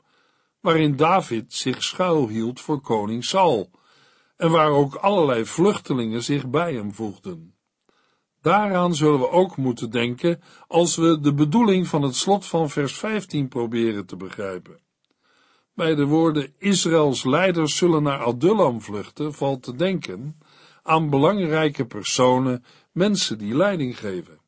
waarin 0.59 0.95
David 0.95 1.53
zich 1.53 1.83
schuilhield 1.83 2.59
voor 2.59 2.81
koning 2.81 3.25
Saul, 3.25 3.69
en 4.35 4.51
waar 4.51 4.69
ook 4.69 4.95
allerlei 4.95 5.45
vluchtelingen 5.45 6.23
zich 6.23 6.49
bij 6.49 6.73
hem 6.73 6.93
voegden. 6.93 7.55
Daaraan 8.41 8.95
zullen 8.95 9.19
we 9.19 9.29
ook 9.29 9.57
moeten 9.57 9.89
denken 9.91 10.41
als 10.67 10.95
we 10.95 11.19
de 11.19 11.33
bedoeling 11.33 11.87
van 11.87 12.01
het 12.01 12.15
slot 12.15 12.45
van 12.45 12.69
vers 12.69 12.93
15 12.95 13.47
proberen 13.47 14.05
te 14.05 14.15
begrijpen. 14.15 14.79
Bij 15.75 15.95
de 15.95 16.05
woorden 16.05 16.53
Israëls 16.57 17.23
leiders 17.23 17.77
zullen 17.77 18.03
naar 18.03 18.23
Adullam 18.23 18.81
vluchten, 18.81 19.33
valt 19.33 19.63
te 19.63 19.75
denken 19.75 20.39
aan 20.83 21.09
belangrijke 21.09 21.85
personen, 21.85 22.63
mensen 22.91 23.37
die 23.37 23.55
leiding 23.55 23.99
geven. 23.99 24.39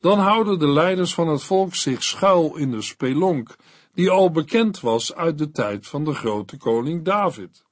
Dan 0.00 0.18
houden 0.18 0.58
de 0.58 0.68
leiders 0.68 1.14
van 1.14 1.28
het 1.28 1.42
volk 1.42 1.74
zich 1.74 2.02
schuil 2.02 2.56
in 2.56 2.70
de 2.70 2.82
spelonk, 2.82 3.56
die 3.94 4.10
al 4.10 4.30
bekend 4.30 4.80
was 4.80 5.14
uit 5.14 5.38
de 5.38 5.50
tijd 5.50 5.86
van 5.86 6.04
de 6.04 6.14
grote 6.14 6.56
koning 6.56 7.04
David. 7.04 7.65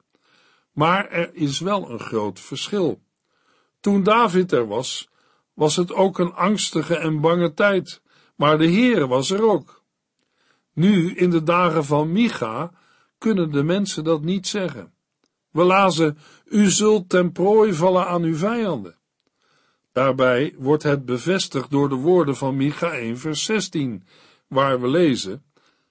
Maar 0.75 1.09
er 1.09 1.35
is 1.35 1.61
wel 1.61 1.90
een 1.90 2.00
groot 2.00 2.40
verschil. 2.40 3.02
Toen 3.81 4.02
David 4.02 4.52
er 4.52 4.66
was, 4.66 5.09
was 5.52 5.76
het 5.76 5.93
ook 5.93 6.19
een 6.19 6.33
angstige 6.33 6.97
en 6.97 7.21
bange 7.21 7.54
tijd, 7.54 8.02
maar 8.37 8.59
de 8.59 8.66
Heer 8.66 9.07
was 9.07 9.31
er 9.31 9.43
ook. 9.43 9.83
Nu, 10.73 11.14
in 11.14 11.31
de 11.31 11.43
dagen 11.43 11.85
van 11.85 12.12
Micha, 12.12 12.73
kunnen 13.19 13.50
de 13.50 13.62
mensen 13.62 14.04
dat 14.04 14.23
niet 14.23 14.47
zeggen. 14.47 14.93
We 15.50 15.62
lazen, 15.62 16.19
u 16.45 16.71
zult 16.71 17.09
ten 17.09 17.33
prooi 17.33 17.75
vallen 17.75 18.07
aan 18.07 18.23
uw 18.23 18.37
vijanden. 18.37 18.97
Daarbij 19.93 20.54
wordt 20.59 20.83
het 20.83 21.04
bevestigd 21.04 21.71
door 21.71 21.88
de 21.88 21.95
woorden 21.95 22.37
van 22.37 22.57
Micha 22.57 22.93
1 22.93 23.19
vers 23.19 23.45
16, 23.45 24.07
waar 24.49 24.81
we 24.81 24.88
lezen, 24.88 25.45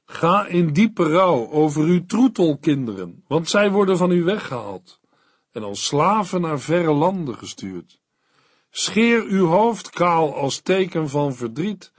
Ga 0.06 0.46
in 0.46 0.74
diepe 0.74 1.04
rouw 1.04 1.50
over 1.50 1.84
uw 1.84 2.06
troetelkinderen, 2.06 3.24
want 3.28 3.50
zij 3.50 3.72
worden 3.72 3.98
van 3.98 4.12
u 4.12 4.24
weggehaald 4.24 5.02
en 5.52 5.64
als 5.64 5.86
slaven 5.86 6.42
naar 6.42 6.60
verre 6.60 6.94
landen 6.94 7.38
gestuurd. 7.38 8.02
Scheer 8.70 9.24
uw 9.24 9.46
hoofd 9.46 9.90
kaal 9.90 10.36
als 10.36 10.60
teken 10.60 11.10
van 11.10 11.34
verdriet 11.34 11.94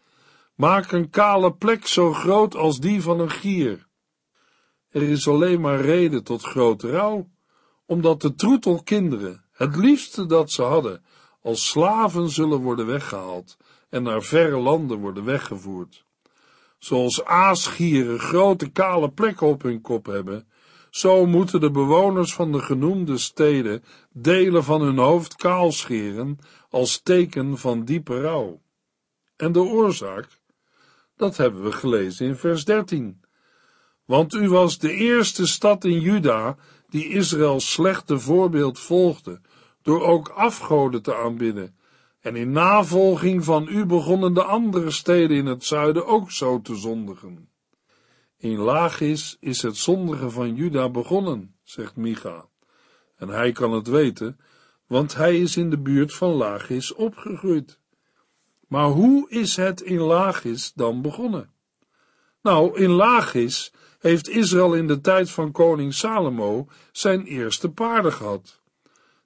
Maak 0.55 0.93
een 0.93 1.11
kale 1.11 1.55
plek 1.55 1.87
zo 1.87 2.13
groot 2.13 2.57
als 2.57 2.81
die 2.81 3.03
van 3.03 3.21
een 3.21 3.31
gier. 3.31 3.87
Er 4.89 5.03
is 5.03 5.29
alleen 5.29 5.61
maar 5.61 5.81
reden 5.81 6.25
tot 6.25 6.43
grote 6.43 6.91
rouw, 6.91 7.31
omdat 7.87 8.21
de 8.21 8.35
troetelkinderen, 8.35 9.45
het 9.53 9.77
liefste 9.77 10.27
dat 10.27 10.51
ze 10.51 10.63
hadden, 10.63 11.05
als 11.43 11.69
slaven 11.69 12.31
zullen 12.31 12.59
worden 12.61 12.87
weggehaald 12.87 13.57
en 13.89 14.03
naar 14.03 14.23
verre 14.23 14.59
landen 14.59 14.99
worden 14.99 15.25
weggevoerd. 15.25 16.04
Zoals 16.85 17.25
aasgieren 17.25 18.19
grote 18.19 18.71
kale 18.71 19.11
plekken 19.11 19.47
op 19.47 19.63
hun 19.63 19.81
kop 19.81 20.07
hebben, 20.07 20.47
zo 20.91 21.27
moeten 21.27 21.61
de 21.61 21.71
bewoners 21.71 22.35
van 22.35 22.53
de 22.53 22.59
genoemde 22.59 23.19
steden 23.19 23.85
delen 24.13 24.65
van 24.65 24.81
hun 24.81 24.99
hoofd 24.99 25.37
kaal 25.37 25.73
scheren 25.73 26.39
als 26.71 27.01
teken 27.03 27.59
van 27.59 27.85
diepe 27.85 28.21
rouw. 28.21 28.61
En 29.37 29.53
de 29.53 29.61
oorzaak? 29.61 30.29
Dat 31.17 31.37
hebben 31.37 31.63
we 31.63 31.73
gelezen 31.73 32.27
in 32.27 32.37
vers 32.37 32.65
13. 32.65 33.21
Want 34.05 34.35
u 34.35 34.49
was 34.49 34.79
de 34.79 34.93
eerste 34.93 35.47
stad 35.47 35.85
in 35.85 36.01
Juda 36.01 36.57
die 36.89 37.09
Israëls 37.09 37.73
slechte 37.73 38.19
voorbeeld 38.19 38.79
volgde, 38.79 39.41
door 39.83 40.03
ook 40.03 40.29
afgoden 40.29 41.03
te 41.03 41.17
aanbidden. 41.17 41.77
En 42.25 42.37
in 42.37 42.51
navolging 42.51 43.45
van 43.45 43.69
u 43.69 43.87
begonnen 43.87 44.35
de 44.35 44.43
andere 44.43 44.91
steden 44.91 45.37
in 45.37 45.47
het 45.47 45.65
zuiden 45.65 46.07
ook 46.07 46.31
zo 46.31 46.61
te 46.61 46.75
zondigen. 46.75 47.49
In 48.37 48.59
Lachis 48.59 49.37
is 49.41 49.63
het 49.63 49.77
zondigen 49.77 50.33
van 50.33 50.55
Juda 50.55 50.89
begonnen, 50.89 51.55
zegt 51.63 51.97
Micha. 51.97 52.49
En 53.17 53.29
hij 53.29 53.53
kan 53.53 53.73
het 53.73 53.87
weten, 53.87 54.41
want 54.87 55.15
hij 55.15 55.41
is 55.41 55.57
in 55.57 55.71
de 55.71 55.79
buurt 55.79 56.15
van 56.15 56.31
Lachis 56.31 56.95
opgegroeid. 56.95 57.79
Maar 58.69 58.89
hoe 58.89 59.31
is 59.31 59.57
het 59.57 59.81
in 59.81 60.01
Lachis 60.01 60.73
dan 60.73 61.03
begonnen? 61.03 61.51
Nou, 62.43 62.79
in 62.79 62.91
Lachis 62.91 63.73
heeft 63.99 64.29
Israël 64.29 64.75
in 64.75 64.87
de 64.87 65.01
tijd 65.01 65.31
van 65.31 65.53
koning 65.53 65.95
Salomo 65.95 66.69
zijn 66.93 67.25
eerste 67.25 67.71
paarden 67.71 68.13
gehad. 68.13 68.63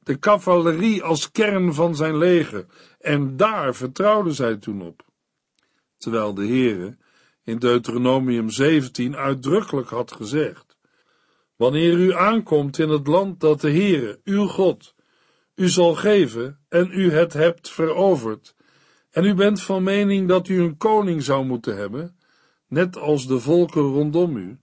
De 0.08 0.18
cavalerie 0.18 1.02
als 1.02 1.30
kern 1.30 1.74
van 1.74 1.96
zijn 1.96 2.18
leger, 2.18 2.66
en 3.00 3.36
daar 3.36 3.74
vertrouwden 3.74 4.34
zij 4.34 4.56
toen 4.56 4.82
op. 4.82 5.04
Terwijl 5.96 6.34
de 6.34 6.46
Heere 6.46 6.96
in 7.44 7.58
Deuteronomium 7.58 8.50
17 8.50 9.16
uitdrukkelijk 9.16 9.88
had 9.88 10.12
gezegd: 10.12 10.76
Wanneer 11.56 11.98
u 11.98 12.12
aankomt 12.14 12.78
in 12.78 12.88
het 12.88 13.06
land 13.06 13.40
dat 13.40 13.60
de 13.60 13.70
Heere, 13.70 14.20
uw 14.24 14.46
God, 14.46 14.94
u 15.54 15.68
zal 15.68 15.94
geven 15.94 16.58
en 16.68 16.90
u 16.92 17.12
het 17.12 17.32
hebt 17.32 17.70
veroverd, 17.70 18.54
en 19.10 19.24
u 19.24 19.34
bent 19.34 19.62
van 19.62 19.82
mening 19.82 20.28
dat 20.28 20.48
u 20.48 20.60
een 20.60 20.76
koning 20.76 21.22
zou 21.22 21.44
moeten 21.44 21.76
hebben, 21.76 22.16
net 22.68 22.96
als 22.96 23.26
de 23.26 23.40
volken 23.40 23.82
rondom 23.82 24.36
u, 24.36 24.58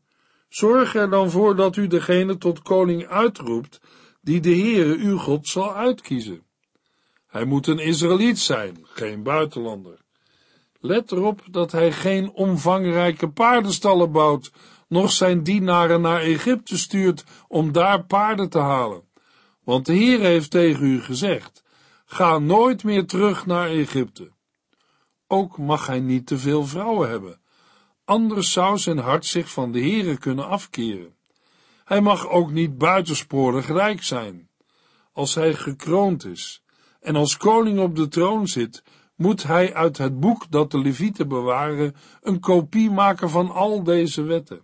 zorg 0.50 0.96
er 0.96 1.10
dan 1.10 1.32
voor 1.32 1.56
dat 1.56 1.75
u 1.75 1.88
degene 1.88 2.38
tot 2.38 2.62
koning 2.62 3.08
uitroept 3.08 3.80
die 4.25 4.39
de 4.39 4.55
Heere 4.55 4.96
uw 4.98 5.17
God 5.17 5.48
zal 5.48 5.75
uitkiezen. 5.75 6.44
Hij 7.27 7.46
moet 7.46 7.67
een 7.67 7.79
Israëliet 7.79 8.39
zijn, 8.39 8.77
geen 8.84 9.24
buitenlander. 9.24 10.00
Let 10.79 11.12
erop 11.12 11.41
dat 11.51 11.72
hij 11.72 11.91
geen 11.91 12.32
omvangrijke 12.32 13.29
paardenstallen 13.29 14.12
bouwt, 14.12 14.51
noch 14.88 15.12
zijn 15.12 15.44
dienaren 15.44 16.01
naar 16.01 16.22
Egypte 16.22 16.77
stuurt 16.77 17.24
om 17.48 17.72
daar 17.72 18.05
paarden 18.05 18.50
te 18.50 18.60
halen. 18.60 19.03
Want 19.63 19.86
de 19.86 19.94
Heer 19.94 20.20
heeft 20.20 20.51
tegen 20.51 20.86
u 20.86 21.01
gezegd, 21.01 21.63
ga 22.05 22.39
nooit 22.39 22.84
meer 22.84 23.05
terug 23.05 23.46
naar 23.46 23.67
Egypte. 23.67 24.32
Ook 25.27 25.58
mag 25.58 25.88
hij 25.88 26.00
niet 26.00 26.27
te 26.27 26.38
veel 26.38 26.65
vrouwen 26.65 27.10
hebben, 27.10 27.41
anders 28.05 28.51
zou 28.51 28.77
zijn 28.77 28.98
hart 28.98 29.25
zich 29.25 29.51
van 29.51 29.72
de 29.72 29.79
Heere 29.79 30.17
kunnen 30.17 30.48
afkeren. 30.48 31.15
Hij 31.86 32.01
mag 32.01 32.30
ook 32.30 32.51
niet 32.51 32.77
buitensporig 32.77 33.68
rijk 33.68 34.04
zijn. 34.04 34.50
Als 35.12 35.36
hij 35.36 35.54
gekroond 35.54 36.25
is 36.25 36.63
en 37.00 37.15
als 37.15 37.38
koning 37.38 37.80
op 37.80 37.96
de 37.96 38.08
troon 38.08 38.48
zit, 38.48 38.84
moet 39.15 39.44
hij 39.44 39.74
uit 39.74 39.98
het 39.98 40.20
boek 40.20 40.51
dat 40.51 40.72
de 40.72 40.80
Levieten 40.80 41.27
bewaren 41.27 41.96
een 42.22 42.39
kopie 42.39 42.92
maken 42.92 43.30
van 43.30 43.51
al 43.51 43.84
deze 43.84 44.22
wetten. 44.22 44.62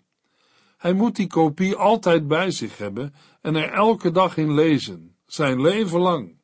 Hij 0.77 0.93
moet 0.93 1.15
die 1.15 1.27
kopie 1.27 1.75
altijd 1.75 2.27
bij 2.27 2.51
zich 2.51 2.77
hebben 2.77 3.13
en 3.41 3.55
er 3.55 3.71
elke 3.71 4.11
dag 4.11 4.37
in 4.37 4.53
lezen, 4.53 5.15
zijn 5.25 5.61
leven 5.61 5.99
lang. 5.99 6.39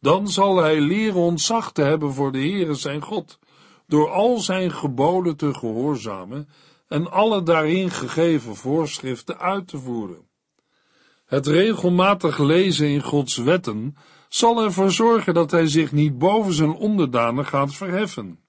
Dan 0.00 0.28
zal 0.28 0.56
hij 0.56 0.80
leren 0.80 1.20
ontzag 1.20 1.72
te 1.72 1.82
hebben 1.82 2.12
voor 2.12 2.32
de 2.32 2.38
Heere 2.38 2.74
zijn 2.74 3.02
God, 3.02 3.38
door 3.86 4.10
al 4.10 4.38
zijn 4.38 4.72
geboden 4.72 5.36
te 5.36 5.54
gehoorzamen 5.54 6.48
en 6.88 7.10
alle 7.10 7.42
daarin 7.42 7.90
gegeven 7.90 8.56
voorschriften 8.56 9.38
uit 9.38 9.68
te 9.68 9.78
voeren. 9.78 10.28
Het 11.26 11.46
regelmatig 11.46 12.38
lezen 12.38 12.88
in 12.88 13.02
Gods 13.02 13.36
wetten 13.36 13.96
zal 14.28 14.64
ervoor 14.64 14.90
zorgen 14.90 15.34
dat 15.34 15.50
hij 15.50 15.66
zich 15.66 15.92
niet 15.92 16.18
boven 16.18 16.52
zijn 16.52 16.72
onderdanen 16.72 17.46
gaat 17.46 17.74
verheffen. 17.74 18.40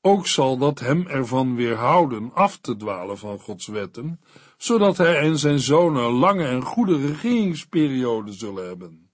Ook 0.00 0.26
zal 0.26 0.58
dat 0.58 0.78
hem 0.78 1.06
ervan 1.06 1.54
weerhouden 1.54 2.30
af 2.34 2.58
te 2.58 2.76
dwalen 2.76 3.18
van 3.18 3.38
Gods 3.38 3.66
wetten, 3.66 4.20
zodat 4.56 4.96
hij 4.96 5.18
en 5.18 5.38
zijn 5.38 5.58
zonen 5.58 6.10
lange 6.10 6.44
en 6.44 6.62
goede 6.62 7.06
regeringsperioden 7.06 8.34
zullen 8.34 8.66
hebben. 8.66 9.10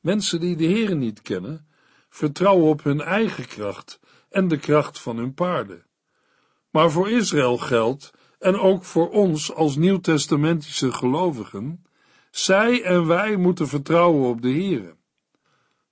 Mensen 0.00 0.40
die 0.40 0.56
de 0.56 0.64
Heeren 0.64 0.98
niet 0.98 1.22
kennen, 1.22 1.68
vertrouwen 2.08 2.68
op 2.68 2.82
hun 2.82 3.00
eigen 3.00 3.46
kracht 3.46 4.00
en 4.28 4.48
de 4.48 4.58
kracht 4.58 5.00
van 5.00 5.16
hun 5.16 5.34
paarden. 5.34 5.86
Maar 6.70 6.90
voor 6.90 7.10
Israël 7.10 7.58
geldt, 7.58 8.12
en 8.38 8.58
ook 8.58 8.84
voor 8.84 9.10
ons 9.10 9.54
als 9.54 9.76
nieuwtestamentische 9.76 10.92
gelovigen, 10.92 11.84
zij 12.30 12.82
en 12.82 13.06
wij 13.06 13.36
moeten 13.36 13.68
vertrouwen 13.68 14.28
op 14.28 14.42
de 14.42 14.50
Heere. 14.50 14.96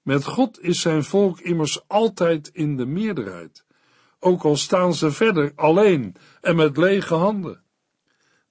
Met 0.02 0.24
God 0.24 0.62
is 0.62 0.80
zijn 0.80 1.04
volk 1.04 1.40
immers 1.40 1.88
altijd 1.88 2.50
in 2.52 2.76
de 2.76 2.86
meerderheid, 2.86 3.64
ook 4.20 4.42
al 4.42 4.56
staan 4.56 4.94
ze 4.94 5.10
verder 5.10 5.52
alleen 5.54 6.14
en 6.40 6.56
met 6.56 6.76
lege 6.76 7.14
handen. 7.14 7.62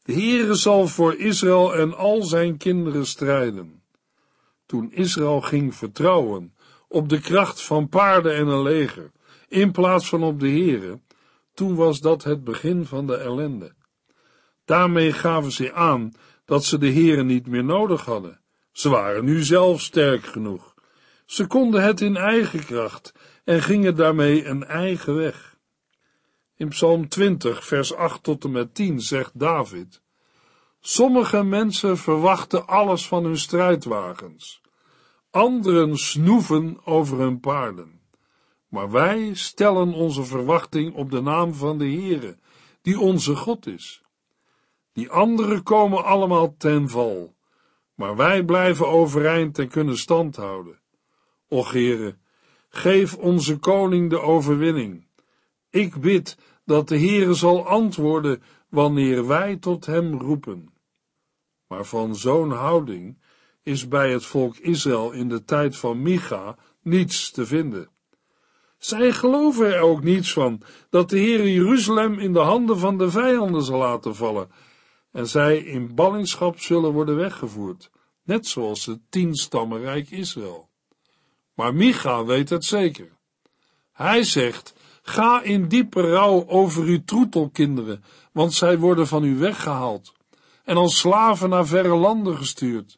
De 0.04 0.13
Heere 0.13 0.56
zal 0.56 0.88
voor 0.88 1.16
Israël 1.16 1.76
en 1.76 1.98
al 1.98 2.22
zijn 2.22 2.58
kinderen 2.58 3.06
strijden. 3.06 3.82
Toen 4.66 4.92
Israël 4.92 5.42
ging 5.42 5.76
vertrouwen 5.76 6.54
op 6.88 7.10
de 7.10 7.20
kracht 7.20 7.62
van 7.62 7.90
paarden 7.90 8.36
en 8.36 8.48
een 8.48 8.62
leger, 8.62 9.12
in 9.48 9.72
plaats 9.72 10.10
van 10.10 10.24
op 10.24 10.40
de 10.40 10.50
Heere, 10.50 11.00
toen 11.58 11.76
was 11.76 12.00
dat 12.00 12.24
het 12.24 12.43
begin 12.43 12.86
van 12.86 13.08
de 13.08 13.15
ellende. 13.15 13.74
Daarmee 14.65 15.13
gaven 15.13 15.52
ze 15.52 15.74
aan 15.74 16.13
dat 16.46 16.65
ze 16.65 16.78
de 16.78 16.88
heren 16.88 17.26
niet 17.26 17.48
meer 17.48 17.63
nodig 17.63 18.06
hadden. 18.06 18.39
Ze 18.72 18.89
waren 18.89 19.26
nu 19.26 19.43
zelf 19.43 19.82
sterk 19.82 20.26
genoeg. 20.26 20.74
Ze 21.26 21.48
konden 21.48 21.84
het 21.84 22.02
in 22.02 22.15
eigen 22.15 22.65
kracht 22.65 23.13
en 23.43 23.62
gingen 23.62 23.96
daarmee 23.96 24.46
een 24.46 24.63
eigen 24.63 25.15
weg. 25.15 25.58
In 26.56 26.67
Psalm 26.67 27.08
20, 27.08 27.65
vers 27.65 27.93
8 27.93 28.24
tot 28.24 28.43
en 28.43 28.52
met 28.52 28.76
10 28.76 29.02
zegt 29.02 29.39
David: 29.39 30.02
Sommige 30.80 31.43
mensen 31.43 31.98
verwachten 31.98 32.67
alles 32.67 33.08
van 33.08 33.24
hun 33.24 33.38
strijdwagens, 33.38 34.62
anderen 35.30 35.98
snoeven 35.98 36.86
over 36.86 37.20
hun 37.20 37.39
paarden. 37.39 37.96
Maar 38.67 38.91
wij 38.91 39.34
stellen 39.34 39.93
onze 39.93 40.23
verwachting 40.23 40.95
op 40.95 41.12
de 41.12 41.21
naam 41.21 41.53
van 41.53 41.77
de 41.77 41.86
Heere, 41.86 42.38
die 42.82 42.99
onze 42.99 43.36
God 43.36 43.67
is. 43.67 44.03
Die 44.93 45.10
anderen 45.10 45.63
komen 45.63 46.03
allemaal 46.03 46.56
ten 46.58 46.89
val, 46.89 47.36
maar 47.93 48.15
wij 48.15 48.43
blijven 48.43 48.88
overeind 48.88 49.60
en 49.60 49.67
kunnen 49.67 49.97
stand 49.97 50.36
houden. 50.36 50.80
Och 51.47 51.71
Heere, 51.71 52.17
geef 52.69 53.15
onze 53.15 53.58
koning 53.58 54.10
de 54.10 54.19
overwinning. 54.19 55.08
Ik 55.69 55.99
bid 55.99 56.38
dat 56.65 56.88
de 56.88 56.99
Heere 56.99 57.34
zal 57.34 57.67
antwoorden 57.67 58.41
wanneer 58.69 59.27
wij 59.27 59.56
tot 59.56 59.86
hem 59.86 60.19
roepen. 60.19 60.73
Maar 61.67 61.86
van 61.86 62.15
zo'n 62.15 62.51
houding 62.51 63.17
is 63.63 63.88
bij 63.88 64.12
het 64.12 64.25
volk 64.25 64.58
Israël 64.58 65.12
in 65.12 65.30
de 65.30 65.43
tijd 65.43 65.77
van 65.77 66.01
Micha 66.01 66.58
niets 66.82 67.32
te 67.32 67.45
vinden. 67.45 67.89
Zij 68.78 69.12
geloven 69.12 69.76
er 69.76 69.82
ook 69.82 70.04
niets 70.04 70.34
van 70.34 70.62
dat 70.90 71.10
de 71.10 71.18
Heer 71.18 71.50
Jeruzalem 71.50 72.20
in 72.20 72.34
de 72.34 72.40
handen 72.40 72.80
van 72.80 72.98
de 72.98 73.12
vijanden 73.12 73.63
zal 73.63 73.78
laten 73.78 74.16
vallen 74.16 74.50
en 75.12 75.28
zij 75.28 75.58
in 75.58 75.96
ballingschap 75.96 76.60
zullen 76.60 76.92
worden 76.92 77.16
weggevoerd, 77.16 77.90
net 78.24 78.48
zoals 78.48 78.86
het 78.86 79.00
tienstammenrijk 79.10 80.12
Israël. 80.12 80.70
Maar 81.54 81.74
Micha 81.74 82.26
weet 82.26 82.50
het 82.50 82.66
zeker. 82.66 83.10
Hij 83.92 84.24
zegt, 84.24 84.74
ga 85.02 85.42
in 85.42 85.68
diepe 85.68 86.02
rouw 86.02 86.48
over 86.48 86.84
uw 86.84 87.04
troetelkinderen, 87.06 88.04
want 88.32 88.54
zij 88.54 88.78
worden 88.78 89.08
van 89.08 89.24
u 89.24 89.38
weggehaald 89.38 90.13
en 90.63 90.78
als 90.78 90.98
slaven 90.98 91.50
naar 91.50 91.68
verre 91.68 91.96
landen 91.96 92.38
gestuurd. 92.38 92.98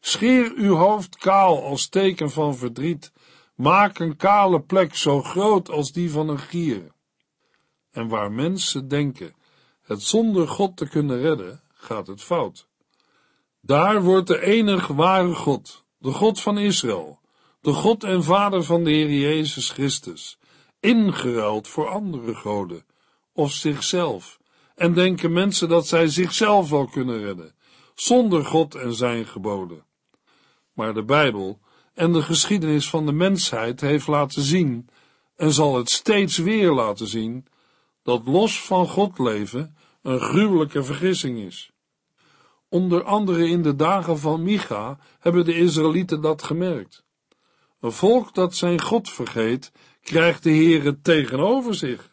Scheer 0.00 0.52
uw 0.54 0.74
hoofd 0.74 1.16
kaal 1.16 1.64
als 1.64 1.88
teken 1.88 2.30
van 2.30 2.56
verdriet, 2.56 3.12
maak 3.54 3.98
een 3.98 4.16
kale 4.16 4.60
plek 4.60 4.94
zo 4.94 5.22
groot 5.22 5.70
als 5.70 5.92
die 5.92 6.10
van 6.10 6.28
een 6.28 6.38
gier. 6.38 6.92
En 7.90 8.08
waar 8.08 8.32
mensen 8.32 8.88
denken 8.88 9.34
het 9.82 10.02
zonder 10.02 10.48
God 10.48 10.76
te 10.76 10.88
kunnen 10.88 11.20
redden, 11.20 11.62
gaat 11.72 12.06
het 12.06 12.22
fout. 12.22 12.68
Daar 13.60 14.02
wordt 14.02 14.26
de 14.26 14.40
enige 14.40 14.94
ware 14.94 15.34
God, 15.34 15.84
de 15.98 16.10
God 16.10 16.40
van 16.40 16.58
Israël, 16.58 17.20
de 17.60 17.72
God 17.72 18.04
en 18.04 18.24
Vader 18.24 18.64
van 18.64 18.84
de 18.84 18.90
Heer 18.90 19.10
Jezus 19.10 19.70
Christus, 19.70 20.38
ingeruild 20.80 21.68
voor 21.68 21.88
andere 21.88 22.34
goden, 22.34 22.84
of 23.32 23.52
zichzelf, 23.52 24.38
en 24.74 24.94
denken 24.94 25.32
mensen 25.32 25.68
dat 25.68 25.86
zij 25.86 26.06
zichzelf 26.06 26.70
wel 26.70 26.86
kunnen 26.86 27.22
redden, 27.22 27.54
zonder 27.94 28.44
God 28.44 28.74
en 28.74 28.94
zijn 28.94 29.26
geboden. 29.26 29.84
Maar 30.72 30.94
de 30.94 31.04
Bijbel 31.04 31.58
en 31.94 32.12
de 32.12 32.22
geschiedenis 32.22 32.90
van 32.90 33.06
de 33.06 33.12
mensheid 33.12 33.80
heeft 33.80 34.06
laten 34.06 34.42
zien, 34.42 34.88
en 35.36 35.52
zal 35.52 35.76
het 35.76 35.90
steeds 35.90 36.36
weer 36.36 36.72
laten 36.72 37.06
zien, 37.06 37.46
dat 38.02 38.26
los 38.26 38.62
van 38.62 38.88
God 38.88 39.18
leven 39.18 39.76
een 40.02 40.20
gruwelijke 40.20 40.84
vergissing 40.84 41.38
is. 41.38 41.70
Onder 42.68 43.04
andere 43.04 43.48
in 43.48 43.62
de 43.62 43.76
dagen 43.76 44.18
van 44.18 44.42
Micha 44.42 44.98
hebben 45.18 45.44
de 45.44 45.54
Israëlieten 45.54 46.20
dat 46.20 46.42
gemerkt. 46.42 47.04
Een 47.80 47.92
volk 47.92 48.34
dat 48.34 48.54
zijn 48.54 48.80
God 48.80 49.10
vergeet, 49.10 49.72
krijgt 50.02 50.42
de 50.42 50.50
Heere 50.50 51.00
tegenover 51.00 51.74
zich. 51.74 52.10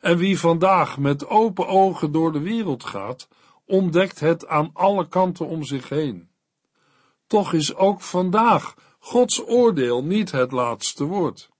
En 0.00 0.16
wie 0.16 0.38
vandaag 0.38 0.98
met 0.98 1.26
open 1.26 1.66
ogen 1.66 2.12
door 2.12 2.32
de 2.32 2.40
wereld 2.40 2.84
gaat, 2.84 3.28
ontdekt 3.66 4.20
het 4.20 4.46
aan 4.46 4.70
alle 4.72 5.08
kanten 5.08 5.46
om 5.46 5.64
zich 5.64 5.88
heen. 5.88 6.28
Toch 7.26 7.52
is 7.52 7.74
ook 7.74 8.00
vandaag 8.00 8.74
Gods 9.04 9.46
oordeel 9.46 10.04
niet 10.04 10.30
het 10.30 10.52
laatste 10.52 11.04
woord. 11.04 11.50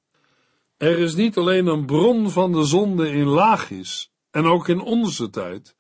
Er 0.77 0.99
is 0.99 1.15
niet 1.15 1.37
alleen 1.37 1.67
een 1.67 1.87
bron 1.87 2.31
van 2.31 2.53
de 2.53 2.65
zonde 2.65 3.11
in 3.11 3.27
Lagis 3.27 4.13
en 4.31 4.45
ook 4.45 4.69
in 4.69 4.81
onze 4.81 5.31
tijd, 5.31 5.77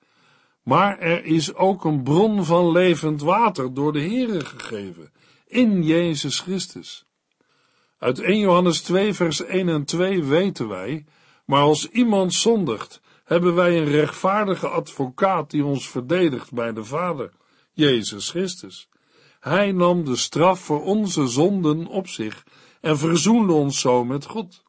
maar 0.62 0.98
er 0.98 1.24
is 1.24 1.54
ook 1.54 1.84
een 1.84 2.02
bron 2.02 2.44
van 2.44 2.72
levend 2.72 3.20
water 3.20 3.74
door 3.74 3.92
de 3.92 4.00
Heere 4.00 4.44
gegeven, 4.44 5.12
in 5.46 5.82
Jezus 5.82 6.40
Christus. 6.40 7.04
Uit 7.98 8.18
1 8.18 8.38
Johannes 8.38 8.80
2 8.80 9.14
vers 9.14 9.42
1 9.42 9.68
en 9.68 9.84
2 9.84 10.24
weten 10.24 10.68
wij, 10.68 11.04
maar 11.44 11.62
als 11.62 11.88
iemand 11.88 12.34
zondigt, 12.34 13.00
hebben 13.24 13.54
wij 13.54 13.78
een 13.78 13.88
rechtvaardige 13.88 14.68
advocaat 14.68 15.50
die 15.50 15.64
ons 15.64 15.88
verdedigt 15.88 16.52
bij 16.52 16.72
de 16.72 16.84
Vader, 16.84 17.32
Jezus 17.72 18.30
Christus. 18.30 18.88
Hij 19.42 19.72
nam 19.72 20.04
de 20.04 20.16
straf 20.16 20.60
voor 20.60 20.82
onze 20.82 21.26
zonden 21.26 21.86
op 21.86 22.08
zich 22.08 22.44
en 22.80 22.98
verzoende 22.98 23.52
ons 23.52 23.80
zo 23.80 24.04
met 24.04 24.24
God. 24.24 24.62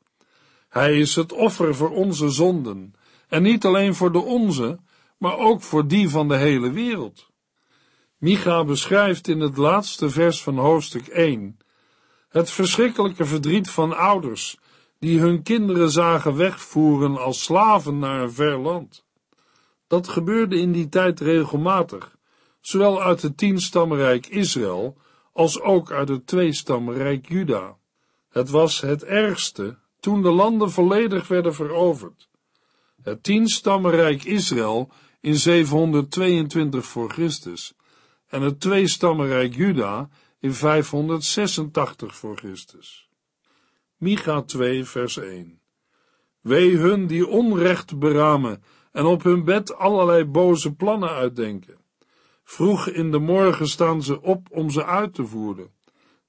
Hij 0.70 1.00
is 1.00 1.16
het 1.16 1.32
offer 1.32 1.76
voor 1.76 1.90
onze 1.90 2.30
zonden, 2.30 2.94
en 3.28 3.42
niet 3.42 3.66
alleen 3.66 3.96
voor 3.96 4.12
de 4.12 4.22
onze, 4.22 4.80
maar 5.18 5.38
ook 5.38 5.62
voor 5.62 5.88
die 5.88 6.10
van 6.10 6.28
de 6.28 6.38
hele 6.38 6.72
wereld. 6.72 7.30
Micha 8.18 8.64
beschrijft 8.64 9.28
in 9.28 9.40
het 9.40 9.58
laatste 9.58 10.10
vers 10.10 10.44
van 10.44 10.58
hoofdstuk 10.58 11.08
1 11.08 11.58
het 12.30 12.52
verschrikkelijke 12.52 13.26
verdriet 13.26 13.70
van 13.70 13.98
ouders 13.98 14.58
die 15.00 15.20
hun 15.20 15.44
kinderen 15.44 15.92
zagen 15.92 16.36
wegvoeren 16.36 17.18
als 17.18 17.44
slaven 17.44 18.00
naar 18.00 18.22
een 18.22 18.34
ver 18.34 18.60
land. 18.60 19.06
Dat 19.88 20.08
gebeurde 20.08 20.60
in 20.60 20.72
die 20.72 20.90
tijd 20.90 21.20
regelmatig, 21.20 22.16
zowel 22.66 23.02
uit 23.02 23.22
het 23.22 23.38
tienstammenrijk 23.38 24.28
Israël 24.28 24.98
als 25.34 25.62
ook 25.62 25.92
uit 25.92 26.10
het 26.10 26.28
tweestammenrijk 26.28 27.30
Juda. 27.30 27.78
Het 28.30 28.50
was 28.50 28.82
het 28.82 29.04
ergste 29.04 29.78
toen 30.00 30.22
de 30.22 30.32
landen 30.32 30.72
volledig 30.72 31.28
werden 31.28 31.54
veroverd. 31.54 32.30
Het 33.02 33.24
tienstammenrijk 33.24 34.24
Israël 34.24 34.92
in 35.22 35.36
722 35.36 36.86
voor 36.86 37.10
Christus 37.10 37.74
en 38.28 38.42
het 38.42 38.60
tweestammenrijk 38.60 39.56
Juda 39.56 40.10
in 40.40 40.54
586 40.54 42.16
voor 42.16 42.38
Christus. 42.38 43.10
Micha 43.98 44.42
2 44.42 44.86
vers 44.86 45.18
1 45.18 45.60
Wee 46.42 46.78
hun 46.78 47.08
die 47.08 47.28
onrecht 47.28 48.00
beramen 48.00 48.64
en 48.92 49.06
op 49.06 49.24
hun 49.24 49.44
bed 49.44 49.76
allerlei 49.76 50.26
boze 50.26 50.74
plannen 50.74 51.10
uitdenken. 51.10 51.83
Vroeg 52.44 52.88
in 52.88 53.12
de 53.12 53.20
morgen 53.20 53.68
staan 53.68 54.04
ze 54.04 54.22
op 54.22 54.48
om 54.52 54.70
ze 54.70 54.86
uit 54.86 55.14
te 55.14 55.26
voeren. 55.26 55.72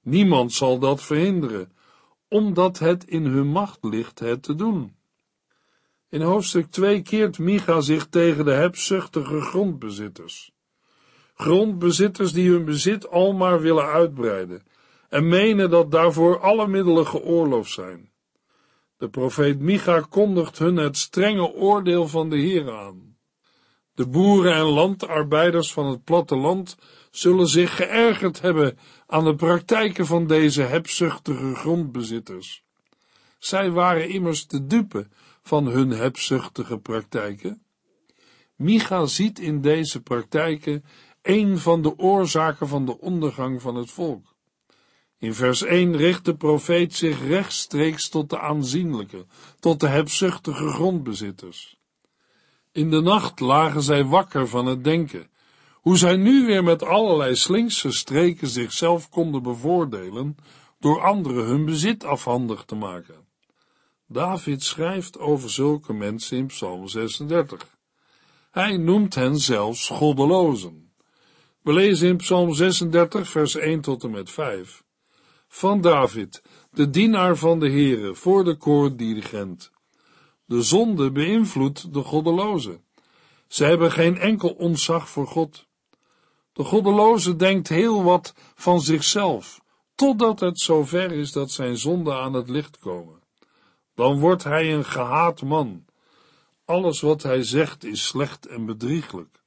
Niemand 0.01 0.53
zal 0.53 0.79
dat 0.79 1.03
verhinderen, 1.03 1.71
omdat 2.27 2.79
het 2.79 3.03
in 3.03 3.25
hun 3.25 3.47
macht 3.47 3.83
ligt 3.83 4.19
het 4.19 4.43
te 4.43 4.55
doen. 4.55 4.95
In 6.09 6.21
hoofdstuk 6.21 6.71
2 6.71 7.01
keert 7.01 7.39
Micha 7.39 7.81
zich 7.81 8.07
tegen 8.07 8.45
de 8.45 8.51
hebzuchtige 8.51 9.41
grondbezitters. 9.41 10.51
Grondbezitters 11.33 12.31
die 12.31 12.49
hun 12.49 12.65
bezit 12.65 13.09
almaar 13.09 13.61
willen 13.61 13.85
uitbreiden 13.85 14.63
en 15.09 15.27
menen 15.27 15.69
dat 15.69 15.91
daarvoor 15.91 16.39
alle 16.39 16.67
middelen 16.67 17.07
geoorloofd 17.07 17.71
zijn. 17.71 18.11
De 18.97 19.09
profeet 19.09 19.59
Micha 19.59 19.99
kondigt 19.99 20.57
hun 20.57 20.75
het 20.75 20.97
strenge 20.97 21.53
oordeel 21.53 22.07
van 22.07 22.29
de 22.29 22.37
Heer 22.37 22.71
aan. 22.71 23.04
De 23.95 24.07
boeren 24.07 24.53
en 24.53 24.65
landarbeiders 24.65 25.73
van 25.73 25.85
het 25.85 26.03
platteland 26.03 26.77
zullen 27.11 27.47
zich 27.47 27.75
geërgerd 27.75 28.41
hebben 28.41 28.77
aan 29.07 29.23
de 29.23 29.35
praktijken 29.35 30.05
van 30.05 30.27
deze 30.27 30.61
hebzuchtige 30.61 31.55
grondbezitters. 31.55 32.63
Zij 33.39 33.71
waren 33.71 34.09
immers 34.09 34.47
de 34.47 34.65
dupe 34.65 35.07
van 35.41 35.65
hun 35.65 35.89
hebzuchtige 35.89 36.77
praktijken. 36.77 37.63
Micha 38.55 39.05
ziet 39.05 39.39
in 39.39 39.61
deze 39.61 40.01
praktijken 40.01 40.83
een 41.21 41.57
van 41.57 41.81
de 41.81 41.97
oorzaken 41.97 42.67
van 42.67 42.85
de 42.85 42.99
ondergang 42.99 43.61
van 43.61 43.75
het 43.75 43.91
volk. 43.91 44.35
In 45.17 45.33
vers 45.33 45.61
1 45.61 45.97
richt 45.97 46.25
de 46.25 46.35
profeet 46.35 46.93
zich 46.93 47.27
rechtstreeks 47.27 48.09
tot 48.09 48.29
de 48.29 48.39
aanzienlijke, 48.39 49.25
tot 49.59 49.79
de 49.79 49.87
hebzuchtige 49.87 50.67
grondbezitters. 50.67 51.74
In 52.75 52.89
de 52.89 53.01
nacht 53.01 53.39
lagen 53.39 53.81
zij 53.81 54.05
wakker 54.05 54.47
van 54.47 54.65
het 54.65 54.83
denken, 54.83 55.27
hoe 55.73 55.97
zij 55.97 56.15
nu 56.15 56.45
weer 56.45 56.63
met 56.63 56.83
allerlei 56.83 57.35
slinkse 57.35 57.91
streken 57.91 58.47
zichzelf 58.47 59.09
konden 59.09 59.43
bevoordelen 59.43 60.37
door 60.79 61.01
anderen 61.01 61.45
hun 61.45 61.65
bezit 61.65 62.03
afhandig 62.03 62.63
te 62.63 62.75
maken. 62.75 63.15
David 64.07 64.63
schrijft 64.63 65.19
over 65.19 65.49
zulke 65.49 65.93
mensen 65.93 66.37
in 66.37 66.45
Psalm 66.45 66.87
36. 66.87 67.77
Hij 68.51 68.77
noemt 68.77 69.15
hen 69.15 69.37
zelfs 69.37 69.87
goddelozen. 69.87 70.91
We 71.61 71.73
lezen 71.73 72.07
in 72.07 72.17
Psalm 72.17 72.53
36, 72.53 73.29
vers 73.29 73.55
1 73.55 73.81
tot 73.81 74.03
en 74.03 74.11
met 74.11 74.31
5. 74.31 74.83
Van 75.47 75.81
David, 75.81 76.41
de 76.71 76.89
dienaar 76.89 77.35
van 77.35 77.59
de 77.59 77.69
Heere, 77.69 78.15
voor 78.15 78.43
de 78.43 78.55
koordirigent. 78.55 79.73
De 80.45 80.61
zonde 80.61 81.11
beïnvloedt 81.11 81.93
de 81.93 82.01
goddeloze. 82.01 82.79
Ze 83.47 83.65
hebben 83.65 83.91
geen 83.91 84.17
enkel 84.17 84.49
ontzag 84.49 85.09
voor 85.09 85.27
God. 85.27 85.67
De 86.53 86.63
goddeloze 86.63 87.35
denkt 87.35 87.67
heel 87.67 88.03
wat 88.03 88.33
van 88.55 88.81
zichzelf, 88.81 89.61
totdat 89.95 90.39
het 90.39 90.59
zover 90.59 91.11
is 91.11 91.31
dat 91.31 91.51
zijn 91.51 91.77
zonden 91.77 92.15
aan 92.15 92.33
het 92.33 92.49
licht 92.49 92.79
komen. 92.79 93.19
Dan 93.95 94.19
wordt 94.19 94.43
hij 94.43 94.73
een 94.73 94.85
gehaat 94.85 95.41
man. 95.41 95.85
Alles 96.65 97.01
wat 97.01 97.23
hij 97.23 97.43
zegt 97.43 97.83
is 97.83 98.05
slecht 98.05 98.47
en 98.47 98.65
bedrieglijk. 98.65 99.41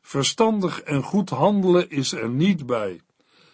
Verstandig 0.00 0.80
en 0.80 1.02
goed 1.02 1.30
handelen 1.30 1.90
is 1.90 2.12
er 2.12 2.28
niet 2.28 2.66
bij. 2.66 3.00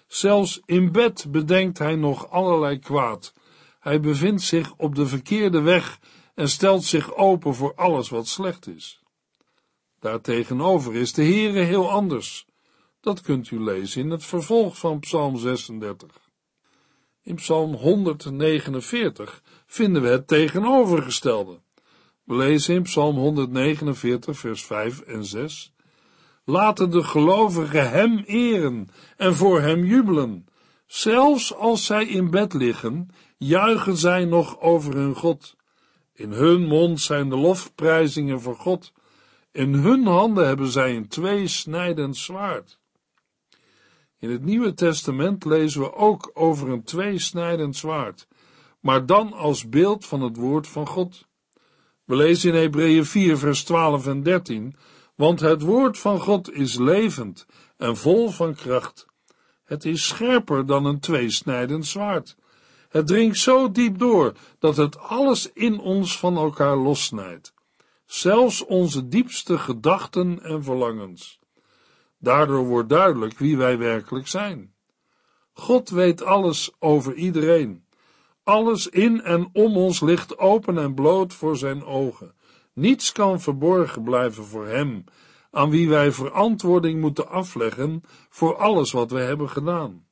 Zelfs 0.07 0.61
in 0.65 0.93
bed 0.93 1.27
bedenkt 1.29 1.79
hij 1.79 1.97
nog 1.97 2.31
allerlei 2.31 2.79
kwaad. 2.79 3.33
Hij 3.81 4.01
bevindt 4.01 4.43
zich 4.43 4.75
op 4.77 4.95
de 4.95 5.07
verkeerde 5.07 5.61
weg 5.61 5.99
en 6.35 6.49
stelt 6.49 6.85
zich 6.85 7.15
open 7.15 7.55
voor 7.55 7.75
alles 7.75 8.09
wat 8.09 8.29
slecht 8.29 8.67
is. 8.67 9.03
Daartegenover 10.01 10.95
is 10.95 11.13
de 11.13 11.23
Heere 11.23 11.61
heel 11.61 11.91
anders. 11.91 12.47
Dat 13.01 13.21
kunt 13.21 13.51
u 13.51 13.61
lezen 13.61 14.03
in 14.03 14.11
het 14.11 14.25
vervolg 14.25 14.79
van 14.79 15.01
Psalm 15.01 15.37
36. 15.37 16.25
In 17.23 17.35
Psalm 17.35 17.75
149 17.75 19.43
vinden 19.67 20.03
we 20.03 20.09
het 20.09 20.29
tegenovergestelde. 20.29 21.61
We 22.25 22.37
lezen 22.37 22.75
in 22.75 22.83
Psalm 22.83 23.17
149, 23.17 24.39
vers 24.39 24.65
5 24.65 25.01
en 25.01 25.25
6. 25.25 25.73
Laten 26.45 26.91
de 26.91 27.03
gelovigen 27.03 27.91
hem 27.91 28.19
eren 28.27 28.89
en 29.17 29.35
voor 29.35 29.61
hem 29.61 29.85
jubelen. 29.85 30.47
Zelfs 30.87 31.55
als 31.55 31.85
zij 31.85 32.07
in 32.07 32.31
bed 32.31 32.53
liggen, 32.53 33.09
juichen 33.39 33.97
zij 33.97 34.25
nog 34.25 34.61
over 34.61 34.95
hun 34.95 35.15
God. 35.15 35.57
In 36.15 36.33
hun 36.33 36.67
mond 36.67 37.01
zijn 37.01 37.29
de 37.29 37.37
lofprijzingen 37.37 38.41
voor 38.41 38.57
God. 38.57 38.93
In 39.53 39.75
hun 39.75 40.07
handen 40.07 40.47
hebben 40.47 40.69
zij 40.69 40.97
een 40.97 41.09
tweesnijdend 41.09 42.17
zwaard. 42.17 42.79
In 44.19 44.31
het 44.31 44.45
Nieuwe 44.45 44.75
Testament 44.75 45.45
lezen 45.45 45.81
we 45.81 45.95
ook 45.95 46.31
over 46.35 46.69
een 46.69 46.85
tweesnijdend 46.85 47.77
zwaard, 47.77 48.29
maar 48.81 49.07
dan 49.07 49.33
als 49.33 49.69
beeld 49.69 50.07
van 50.07 50.23
het 50.23 50.37
woord 50.37 50.67
van 50.67 50.87
God. 50.87 51.29
We 52.05 52.17
lezen 52.17 52.53
in 52.53 52.61
Hebreeën 52.61 53.05
4, 53.05 53.39
vers 53.39 53.65
12 53.65 54.07
en 54.07 54.23
13, 54.23 54.77
want 55.15 55.41
het 55.41 55.63
woord 55.63 55.99
van 55.99 56.21
God 56.21 56.53
is 56.53 56.79
levend 56.79 57.47
en 57.77 57.97
vol 57.97 58.31
van 58.31 58.55
kracht. 58.55 59.07
Het 59.65 59.85
is 59.85 60.07
scherper 60.07 60.67
dan 60.67 60.85
een 60.85 61.01
tweesnijdend 61.01 61.87
zwaard. 61.87 62.37
Het 62.95 63.07
dringt 63.07 63.39
zo 63.39 63.71
diep 63.71 63.99
door 63.99 64.33
dat 64.59 64.77
het 64.77 64.99
alles 64.99 65.53
in 65.53 65.79
ons 65.79 66.19
van 66.19 66.37
elkaar 66.37 66.77
lossnijdt, 66.77 67.55
zelfs 68.07 68.65
onze 68.65 69.09
diepste 69.09 69.59
gedachten 69.59 70.43
en 70.43 70.65
verlangens. 70.65 71.39
Daardoor 72.19 72.67
wordt 72.67 72.89
duidelijk 72.89 73.39
wie 73.39 73.57
wij 73.57 73.79
werkelijk 73.79 74.29
zijn. 74.29 74.75
God 75.53 75.91
weet 75.91 76.23
alles 76.23 76.73
over 76.79 77.15
iedereen. 77.15 77.85
Alles 78.45 78.89
in 78.89 79.23
en 79.23 79.49
om 79.53 79.77
ons 79.77 80.01
ligt 80.01 80.39
open 80.39 80.79
en 80.79 80.95
bloot 80.95 81.33
voor 81.33 81.57
zijn 81.57 81.85
ogen. 81.85 82.35
Niets 82.73 83.13
kan 83.13 83.41
verborgen 83.41 84.03
blijven 84.03 84.45
voor 84.45 84.67
hem, 84.67 85.05
aan 85.51 85.71
wie 85.71 85.89
wij 85.89 86.13
verantwoording 86.13 87.01
moeten 87.01 87.29
afleggen 87.29 88.03
voor 88.29 88.57
alles 88.57 88.93
wat 88.93 89.11
wij 89.11 89.25
hebben 89.25 89.49
gedaan. 89.49 90.07